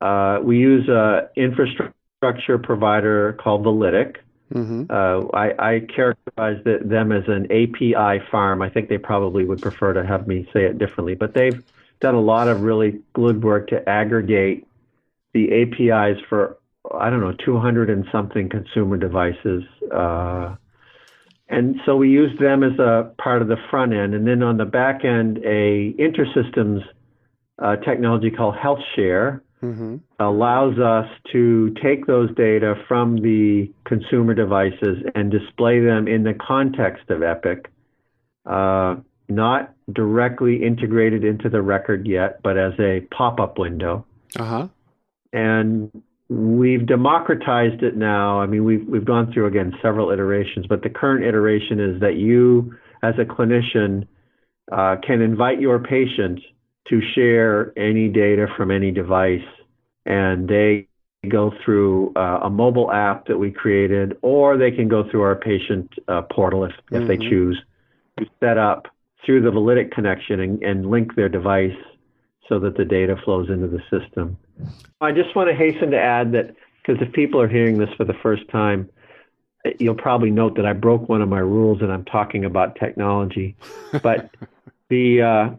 uh, 0.00 0.38
we 0.42 0.58
use 0.58 0.84
an 0.88 1.28
infrastructure 1.36 2.58
provider 2.58 3.38
called 3.42 3.64
Validic. 3.64 4.16
Mm-hmm. 4.52 4.84
Uh, 4.90 5.28
I, 5.36 5.74
I, 5.74 5.80
characterize 5.80 6.62
the, 6.64 6.80
them 6.82 7.12
as 7.12 7.22
an 7.28 7.44
API 7.52 8.24
farm. 8.30 8.62
I 8.62 8.68
think 8.68 8.88
they 8.88 8.98
probably 8.98 9.44
would 9.44 9.62
prefer 9.62 9.92
to 9.92 10.04
have 10.04 10.26
me 10.26 10.48
say 10.52 10.64
it 10.64 10.76
differently, 10.76 11.14
but 11.14 11.34
they've 11.34 11.62
done 12.00 12.16
a 12.16 12.20
lot 12.20 12.48
of 12.48 12.62
really 12.62 13.00
good 13.12 13.44
work 13.44 13.68
to 13.68 13.88
aggregate 13.88 14.66
the 15.34 15.62
APIs 15.62 16.20
for 16.28 16.56
I 16.92 17.10
don't 17.10 17.20
know 17.20 17.34
200 17.44 17.90
and 17.90 18.06
something 18.10 18.48
consumer 18.48 18.96
devices. 18.96 19.62
Uh, 19.92 20.56
and 21.48 21.80
so 21.84 21.96
we 21.96 22.10
use 22.10 22.36
them 22.38 22.64
as 22.64 22.78
a 22.78 23.12
part 23.18 23.42
of 23.42 23.48
the 23.48 23.58
front 23.70 23.92
end, 23.92 24.14
and 24.14 24.26
then 24.26 24.42
on 24.42 24.56
the 24.56 24.64
back 24.64 25.04
end, 25.04 25.38
a 25.38 25.92
InterSystems 25.98 26.82
uh, 27.58 27.76
technology 27.76 28.30
called 28.30 28.54
HealthShare 28.54 29.40
mm-hmm. 29.62 29.96
allows 30.18 30.78
us 30.78 31.06
to 31.32 31.74
take 31.82 32.06
those 32.06 32.34
data 32.34 32.74
from 32.88 33.16
the 33.16 33.70
consumer 33.84 34.34
devices 34.34 34.98
and 35.14 35.30
display 35.30 35.80
them 35.80 36.08
in 36.08 36.24
the 36.24 36.34
context 36.34 37.10
of 37.10 37.22
Epic. 37.22 37.70
Uh, 38.46 38.96
not 39.28 39.74
directly 39.92 40.62
integrated 40.62 41.24
into 41.24 41.48
the 41.48 41.62
record 41.62 42.06
yet, 42.06 42.42
but 42.42 42.58
as 42.58 42.72
a 42.80 43.00
pop-up 43.16 43.58
window. 43.58 44.04
Uh-huh. 44.36 44.68
And 45.32 46.02
we've 46.28 46.86
democratized 46.86 47.82
it 47.82 47.96
now. 47.96 48.40
I 48.40 48.46
mean, 48.46 48.64
we've 48.64 48.86
we've 48.86 49.04
gone 49.04 49.32
through 49.32 49.46
again 49.46 49.72
several 49.82 50.10
iterations, 50.10 50.66
but 50.68 50.82
the 50.82 50.90
current 50.90 51.24
iteration 51.24 51.80
is 51.80 52.00
that 52.00 52.16
you, 52.16 52.74
as 53.02 53.14
a 53.18 53.24
clinician, 53.24 54.06
uh, 54.72 54.96
can 55.06 55.20
invite 55.20 55.60
your 55.60 55.78
patient 55.78 56.40
to 56.88 57.00
share 57.14 57.72
any 57.78 58.08
data 58.08 58.46
from 58.56 58.70
any 58.70 58.90
device, 58.90 59.46
and 60.06 60.48
they 60.48 60.88
go 61.28 61.52
through 61.64 62.12
uh, 62.16 62.40
a 62.42 62.50
mobile 62.50 62.90
app 62.90 63.26
that 63.26 63.38
we 63.38 63.50
created, 63.50 64.16
or 64.22 64.56
they 64.56 64.70
can 64.70 64.88
go 64.88 65.08
through 65.10 65.22
our 65.22 65.36
patient 65.36 65.92
uh, 66.08 66.22
portal 66.22 66.64
if, 66.64 66.72
if 66.90 67.02
mm-hmm. 67.02 67.06
they 67.06 67.16
choose 67.16 67.60
to 68.18 68.26
set 68.40 68.58
up 68.58 68.86
through 69.24 69.42
the 69.42 69.50
Validic 69.50 69.92
connection 69.92 70.40
and, 70.40 70.62
and 70.62 70.86
link 70.86 71.14
their 71.14 71.28
device 71.28 71.76
so 72.48 72.58
that 72.58 72.76
the 72.76 72.84
data 72.84 73.16
flows 73.24 73.48
into 73.48 73.68
the 73.68 73.80
system. 73.90 74.36
I 75.00 75.12
just 75.12 75.34
want 75.36 75.48
to 75.48 75.54
hasten 75.54 75.90
to 75.90 75.98
add 75.98 76.32
that 76.32 76.54
because 76.82 77.00
if 77.00 77.12
people 77.12 77.40
are 77.40 77.48
hearing 77.48 77.78
this 77.78 77.90
for 77.96 78.04
the 78.04 78.14
first 78.22 78.48
time, 78.50 78.88
you'll 79.78 79.94
probably 79.94 80.30
note 80.30 80.56
that 80.56 80.66
I 80.66 80.72
broke 80.72 81.08
one 81.08 81.22
of 81.22 81.28
my 81.28 81.38
rules 81.38 81.82
and 81.82 81.92
I'm 81.92 82.04
talking 82.04 82.44
about 82.44 82.76
technology. 82.76 83.56
But 84.02 84.30
the 84.88 85.22
uh, 85.22 85.50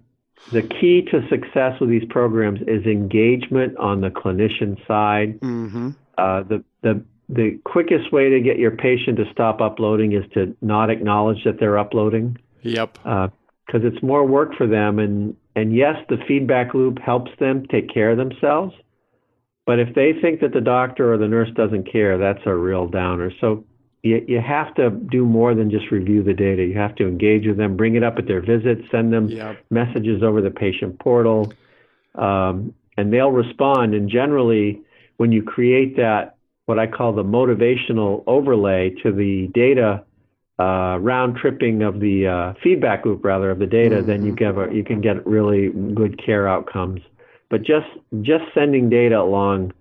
the 0.51 0.61
key 0.61 1.03
to 1.11 1.27
success 1.29 1.79
with 1.79 1.89
these 1.89 2.05
programs 2.09 2.59
is 2.67 2.85
engagement 2.85 3.77
on 3.77 4.01
the 4.01 4.09
clinician 4.09 4.75
side. 4.87 5.39
Mm-hmm. 5.39 5.89
Uh, 6.17 6.43
the 6.43 6.63
the 6.81 7.03
the 7.29 7.59
quickest 7.63 8.11
way 8.11 8.29
to 8.29 8.41
get 8.41 8.59
your 8.59 8.71
patient 8.71 9.17
to 9.17 9.25
stop 9.31 9.61
uploading 9.61 10.11
is 10.11 10.25
to 10.33 10.55
not 10.61 10.89
acknowledge 10.89 11.43
that 11.45 11.59
they're 11.59 11.77
uploading. 11.77 12.37
Yep. 12.63 12.93
Because 13.03 13.31
uh, 13.83 13.87
it's 13.87 14.03
more 14.03 14.25
work 14.25 14.55
for 14.55 14.67
them, 14.67 14.99
and 14.99 15.35
and 15.55 15.75
yes, 15.75 15.95
the 16.09 16.17
feedback 16.27 16.73
loop 16.73 16.99
helps 16.99 17.31
them 17.39 17.65
take 17.67 17.93
care 17.93 18.11
of 18.11 18.17
themselves. 18.17 18.73
But 19.65 19.79
if 19.79 19.93
they 19.95 20.13
think 20.19 20.41
that 20.41 20.53
the 20.53 20.61
doctor 20.61 21.13
or 21.13 21.17
the 21.17 21.27
nurse 21.27 21.49
doesn't 21.55 21.89
care, 21.91 22.17
that's 22.17 22.41
a 22.45 22.55
real 22.55 22.87
downer. 22.87 23.31
So 23.39 23.63
you, 24.03 24.23
you 24.27 24.41
have 24.41 24.73
to 24.75 24.89
do 24.89 25.25
more 25.25 25.53
than 25.53 25.69
just 25.69 25.91
review 25.91 26.23
the 26.23 26.33
data. 26.33 26.63
You 26.63 26.77
have 26.77 26.95
to 26.95 27.07
engage 27.07 27.45
with 27.45 27.57
them, 27.57 27.77
bring 27.77 27.95
it 27.95 28.03
up 28.03 28.17
at 28.17 28.27
their 28.27 28.41
visits, 28.41 28.81
send 28.91 29.13
them 29.13 29.29
yep. 29.29 29.57
messages 29.69 30.23
over 30.23 30.41
the 30.41 30.49
patient 30.49 30.99
portal, 30.99 31.53
um, 32.15 32.73
and 32.97 33.13
they'll 33.13 33.31
respond. 33.31 33.93
And 33.93 34.09
generally, 34.09 34.81
when 35.17 35.31
you 35.31 35.43
create 35.43 35.97
that, 35.97 36.37
what 36.65 36.79
I 36.79 36.87
call 36.87 37.13
the 37.13 37.23
motivational 37.23 38.23
overlay 38.27 38.91
to 39.03 39.11
the 39.11 39.47
data 39.53 40.03
uh, 40.59 40.97
round 40.99 41.37
tripping 41.37 41.81
of 41.81 41.99
the 41.99 42.27
uh, 42.27 42.53
feedback 42.63 43.05
loop, 43.05 43.23
rather 43.23 43.51
of 43.51 43.59
the 43.59 43.65
data, 43.65 43.97
mm-hmm. 43.97 44.07
then 44.07 44.25
you 44.25 44.35
get 44.35 44.57
a, 44.57 44.69
you 44.73 44.83
can 44.83 45.01
get 45.01 45.25
really 45.25 45.69
good 45.69 46.23
care 46.23 46.47
outcomes. 46.47 47.01
But 47.49 47.63
just 47.63 47.87
just 48.21 48.43
sending 48.53 48.89
data 48.89 49.19
along 49.19 49.73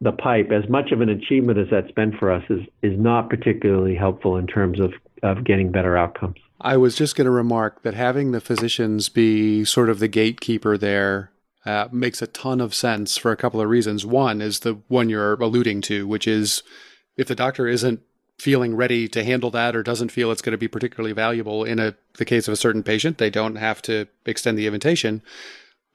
the 0.00 0.12
pipe, 0.12 0.50
as 0.50 0.68
much 0.68 0.92
of 0.92 1.00
an 1.00 1.08
achievement 1.08 1.58
as 1.58 1.68
that's 1.70 1.90
been 1.92 2.16
for 2.18 2.30
us, 2.30 2.42
is 2.50 2.60
is 2.82 2.98
not 2.98 3.30
particularly 3.30 3.94
helpful 3.94 4.36
in 4.36 4.46
terms 4.46 4.80
of 4.80 4.92
of 5.22 5.44
getting 5.44 5.70
better 5.70 5.96
outcomes. 5.96 6.36
I 6.60 6.76
was 6.76 6.96
just 6.96 7.16
going 7.16 7.26
to 7.26 7.30
remark 7.30 7.82
that 7.82 7.94
having 7.94 8.32
the 8.32 8.40
physicians 8.40 9.08
be 9.08 9.64
sort 9.64 9.90
of 9.90 9.98
the 9.98 10.08
gatekeeper 10.08 10.78
there 10.78 11.30
uh, 11.66 11.88
makes 11.90 12.22
a 12.22 12.26
ton 12.26 12.60
of 12.60 12.74
sense 12.74 13.16
for 13.16 13.32
a 13.32 13.36
couple 13.36 13.60
of 13.60 13.68
reasons. 13.68 14.04
One 14.04 14.40
is 14.40 14.60
the 14.60 14.80
one 14.88 15.08
you're 15.08 15.34
alluding 15.34 15.80
to, 15.82 16.06
which 16.06 16.26
is 16.26 16.62
if 17.16 17.26
the 17.28 17.34
doctor 17.34 17.66
isn't 17.66 18.00
feeling 18.38 18.74
ready 18.74 19.08
to 19.08 19.24
handle 19.24 19.50
that 19.50 19.76
or 19.76 19.82
doesn't 19.82 20.10
feel 20.10 20.30
it's 20.30 20.42
going 20.42 20.52
to 20.52 20.58
be 20.58 20.68
particularly 20.68 21.12
valuable 21.12 21.64
in 21.64 21.78
a 21.78 21.94
the 22.18 22.24
case 22.24 22.48
of 22.48 22.52
a 22.52 22.56
certain 22.56 22.82
patient, 22.82 23.18
they 23.18 23.30
don't 23.30 23.56
have 23.56 23.80
to 23.82 24.06
extend 24.26 24.58
the 24.58 24.66
invitation. 24.66 25.22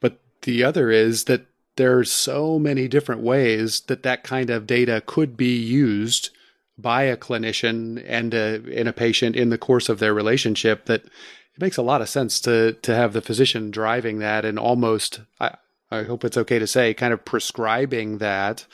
But 0.00 0.20
the 0.42 0.64
other 0.64 0.90
is 0.90 1.24
that 1.24 1.46
there's 1.80 2.12
so 2.12 2.58
many 2.58 2.86
different 2.86 3.22
ways 3.22 3.80
that 3.86 4.02
that 4.02 4.22
kind 4.22 4.50
of 4.50 4.66
data 4.66 5.02
could 5.06 5.34
be 5.34 5.56
used 5.56 6.28
by 6.76 7.04
a 7.04 7.16
clinician 7.16 8.04
and 8.06 8.34
a, 8.34 8.62
in 8.70 8.86
a 8.86 8.92
patient 8.92 9.34
in 9.34 9.48
the 9.48 9.56
course 9.56 9.88
of 9.88 9.98
their 9.98 10.12
relationship 10.12 10.84
that 10.84 11.06
it 11.06 11.58
makes 11.58 11.78
a 11.78 11.82
lot 11.82 12.02
of 12.02 12.08
sense 12.10 12.38
to 12.38 12.74
to 12.82 12.94
have 12.94 13.14
the 13.14 13.22
physician 13.22 13.70
driving 13.70 14.18
that 14.18 14.44
and 14.44 14.58
almost 14.58 15.22
I, 15.40 15.56
I 15.90 16.02
hope 16.02 16.22
it's 16.22 16.36
okay 16.36 16.58
to 16.58 16.66
say 16.66 16.92
kind 16.92 17.14
of 17.14 17.24
prescribing 17.24 18.18
that 18.18 18.66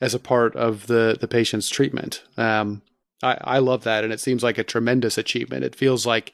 as 0.00 0.14
a 0.14 0.18
part 0.18 0.56
of 0.56 0.86
the 0.86 1.18
the 1.20 1.28
patient's 1.28 1.68
treatment. 1.68 2.22
Um, 2.38 2.80
I, 3.22 3.36
I 3.42 3.58
love 3.58 3.84
that, 3.84 4.02
and 4.02 4.14
it 4.14 4.20
seems 4.20 4.42
like 4.42 4.56
a 4.56 4.64
tremendous 4.64 5.18
achievement. 5.18 5.62
It 5.62 5.76
feels 5.76 6.06
like 6.06 6.32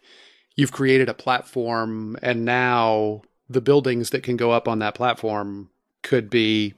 you've 0.55 0.71
created 0.71 1.09
a 1.09 1.15
platform, 1.15 2.17
and 2.23 2.45
now 2.45 3.23
the 3.49 3.61
buildings 3.61 4.11
that 4.11 4.23
can 4.23 4.37
go 4.37 4.53
up 4.53 4.69
on 4.69 4.79
that 4.79 4.95
platform 4.95 5.71
could 6.03 6.31
be 6.31 6.75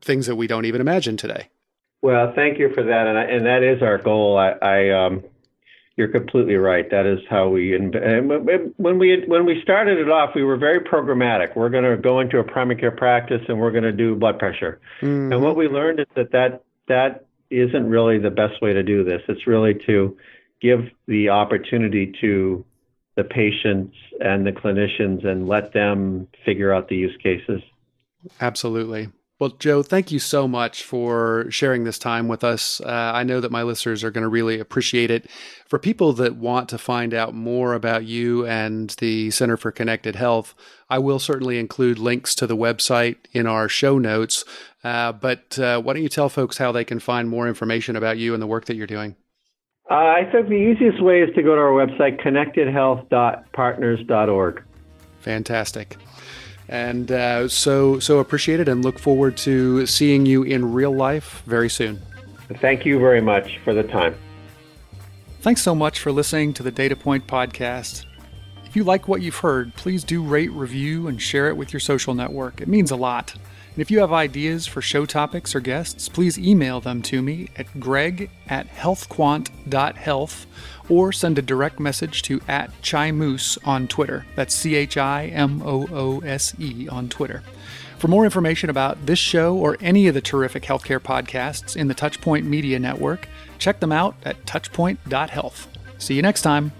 things 0.00 0.26
that 0.26 0.36
we 0.36 0.46
don't 0.46 0.64
even 0.64 0.80
imagine 0.80 1.16
today. 1.16 1.48
Well, 2.02 2.32
thank 2.34 2.58
you 2.58 2.72
for 2.74 2.82
that, 2.82 3.06
and 3.06 3.18
I, 3.18 3.24
and 3.24 3.46
that 3.46 3.62
is 3.62 3.82
our 3.82 3.98
goal. 3.98 4.38
I, 4.38 4.52
I 4.62 4.90
um, 4.90 5.22
you're 5.96 6.08
completely 6.08 6.54
right. 6.54 6.90
That 6.90 7.04
is 7.04 7.18
how 7.28 7.50
we 7.50 7.76
when 7.76 8.98
we 8.98 9.22
when 9.26 9.44
we 9.44 9.60
started 9.62 9.98
it 9.98 10.08
off, 10.08 10.30
we 10.34 10.42
were 10.42 10.56
very 10.56 10.80
programmatic. 10.80 11.54
We're 11.54 11.68
going 11.68 11.84
to 11.84 11.98
go 12.00 12.20
into 12.20 12.38
a 12.38 12.44
primary 12.44 12.80
care 12.80 12.90
practice 12.90 13.42
and 13.48 13.60
we're 13.60 13.70
going 13.70 13.84
to 13.84 13.92
do 13.92 14.14
blood 14.14 14.38
pressure. 14.38 14.80
Mm-hmm. 15.02 15.32
And 15.32 15.42
what 15.42 15.56
we 15.56 15.68
learned 15.68 16.00
is 16.00 16.06
that 16.16 16.32
that 16.32 16.64
that 16.88 17.26
isn't 17.50 17.86
really 17.86 18.18
the 18.18 18.30
best 18.30 18.62
way 18.62 18.72
to 18.72 18.82
do 18.82 19.04
this. 19.04 19.20
It's 19.28 19.46
really 19.46 19.74
to 19.86 20.16
give 20.62 20.88
the 21.06 21.28
opportunity 21.28 22.14
to 22.22 22.64
the 23.16 23.24
patients 23.24 23.94
and 24.20 24.46
the 24.46 24.52
clinicians 24.52 25.26
and 25.26 25.48
let 25.48 25.74
them 25.74 26.28
figure 26.46 26.72
out 26.72 26.88
the 26.88 26.96
use 26.96 27.16
cases. 27.22 27.60
Absolutely. 28.40 29.08
Well, 29.40 29.56
Joe, 29.58 29.82
thank 29.82 30.12
you 30.12 30.18
so 30.18 30.46
much 30.46 30.84
for 30.84 31.46
sharing 31.48 31.84
this 31.84 31.98
time 31.98 32.28
with 32.28 32.44
us. 32.44 32.78
Uh, 32.82 33.12
I 33.14 33.22
know 33.22 33.40
that 33.40 33.50
my 33.50 33.62
listeners 33.62 34.04
are 34.04 34.10
going 34.10 34.20
to 34.22 34.28
really 34.28 34.60
appreciate 34.60 35.10
it. 35.10 35.30
For 35.66 35.78
people 35.78 36.12
that 36.12 36.36
want 36.36 36.68
to 36.68 36.76
find 36.76 37.14
out 37.14 37.32
more 37.32 37.72
about 37.72 38.04
you 38.04 38.46
and 38.46 38.90
the 38.98 39.30
Center 39.30 39.56
for 39.56 39.72
Connected 39.72 40.16
Health, 40.16 40.54
I 40.90 40.98
will 40.98 41.18
certainly 41.18 41.58
include 41.58 41.98
links 41.98 42.34
to 42.34 42.46
the 42.46 42.56
website 42.56 43.16
in 43.32 43.46
our 43.46 43.66
show 43.66 43.96
notes. 43.96 44.44
Uh, 44.84 45.12
but 45.12 45.58
uh, 45.58 45.80
why 45.80 45.94
don't 45.94 46.02
you 46.02 46.10
tell 46.10 46.28
folks 46.28 46.58
how 46.58 46.70
they 46.70 46.84
can 46.84 47.00
find 47.00 47.26
more 47.26 47.48
information 47.48 47.96
about 47.96 48.18
you 48.18 48.34
and 48.34 48.42
the 48.42 48.46
work 48.46 48.66
that 48.66 48.76
you're 48.76 48.86
doing? 48.86 49.16
Uh, 49.90 49.94
I 49.94 50.28
think 50.30 50.48
the 50.48 50.54
easiest 50.54 51.02
way 51.02 51.22
is 51.22 51.34
to 51.34 51.42
go 51.42 51.54
to 51.54 51.60
our 51.62 51.70
website, 51.70 52.22
connectedhealth.partners.org. 52.22 54.64
Fantastic 55.20 55.96
and 56.70 57.10
uh, 57.10 57.48
so 57.48 57.98
so 57.98 58.20
appreciate 58.20 58.60
it 58.60 58.68
and 58.68 58.84
look 58.84 58.98
forward 58.98 59.36
to 59.36 59.84
seeing 59.86 60.24
you 60.24 60.44
in 60.44 60.72
real 60.72 60.94
life 60.94 61.42
very 61.44 61.68
soon. 61.68 62.00
Thank 62.60 62.86
you 62.86 62.98
very 62.98 63.20
much 63.20 63.58
for 63.64 63.74
the 63.74 63.82
time. 63.82 64.14
Thanks 65.40 65.62
so 65.62 65.74
much 65.74 65.98
for 65.98 66.12
listening 66.12 66.52
to 66.54 66.62
the 66.62 66.70
Data 66.70 66.94
Point 66.94 67.26
podcast. 67.26 68.06
If 68.66 68.76
you 68.76 68.84
like 68.84 69.08
what 69.08 69.20
you've 69.20 69.38
heard, 69.38 69.74
please 69.74 70.04
do 70.04 70.22
rate, 70.22 70.52
review, 70.52 71.08
and 71.08 71.20
share 71.20 71.48
it 71.48 71.56
with 71.56 71.72
your 71.72 71.80
social 71.80 72.14
network. 72.14 72.60
It 72.60 72.68
means 72.68 72.92
a 72.92 72.96
lot. 72.96 73.34
And 73.80 73.86
if 73.86 73.90
you 73.90 74.00
have 74.00 74.12
ideas 74.12 74.66
for 74.66 74.82
show 74.82 75.06
topics 75.06 75.54
or 75.54 75.60
guests, 75.60 76.06
please 76.06 76.38
email 76.38 76.82
them 76.82 77.00
to 77.00 77.22
me 77.22 77.48
at 77.56 77.80
greg 77.80 78.28
at 78.46 78.68
healthquant.health 78.68 80.46
or 80.90 81.12
send 81.12 81.38
a 81.38 81.42
direct 81.42 81.80
message 81.80 82.20
to 82.24 82.42
at 82.46 82.78
Chimoose 82.82 83.56
on 83.66 83.88
Twitter. 83.88 84.26
That's 84.36 84.54
C 84.54 84.74
H 84.74 84.98
I 84.98 85.28
M 85.28 85.62
O 85.64 85.88
O 85.90 86.20
S 86.20 86.54
E 86.58 86.90
on 86.90 87.08
Twitter. 87.08 87.42
For 87.96 88.08
more 88.08 88.26
information 88.26 88.68
about 88.68 89.06
this 89.06 89.18
show 89.18 89.56
or 89.56 89.78
any 89.80 90.08
of 90.08 90.12
the 90.12 90.20
terrific 90.20 90.64
healthcare 90.64 91.00
podcasts 91.00 91.74
in 91.74 91.88
the 91.88 91.94
Touchpoint 91.94 92.44
Media 92.44 92.78
Network, 92.78 93.30
check 93.58 93.80
them 93.80 93.92
out 93.92 94.14
at 94.24 94.44
touchpoint.health. 94.44 95.68
See 95.96 96.12
you 96.12 96.20
next 96.20 96.42
time. 96.42 96.72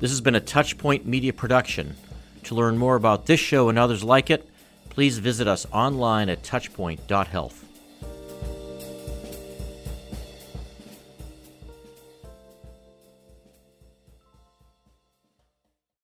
This 0.00 0.10
has 0.10 0.20
been 0.20 0.34
a 0.34 0.40
Touchpoint 0.40 1.04
Media 1.04 1.32
production. 1.32 1.94
To 2.42 2.56
learn 2.56 2.78
more 2.78 2.96
about 2.96 3.26
this 3.26 3.38
show 3.38 3.68
and 3.68 3.78
others 3.78 4.02
like 4.02 4.28
it, 4.28 4.50
please 4.94 5.18
visit 5.18 5.48
us 5.48 5.66
online 5.72 6.28
at 6.28 6.42
touchpoint.health. 6.42 7.63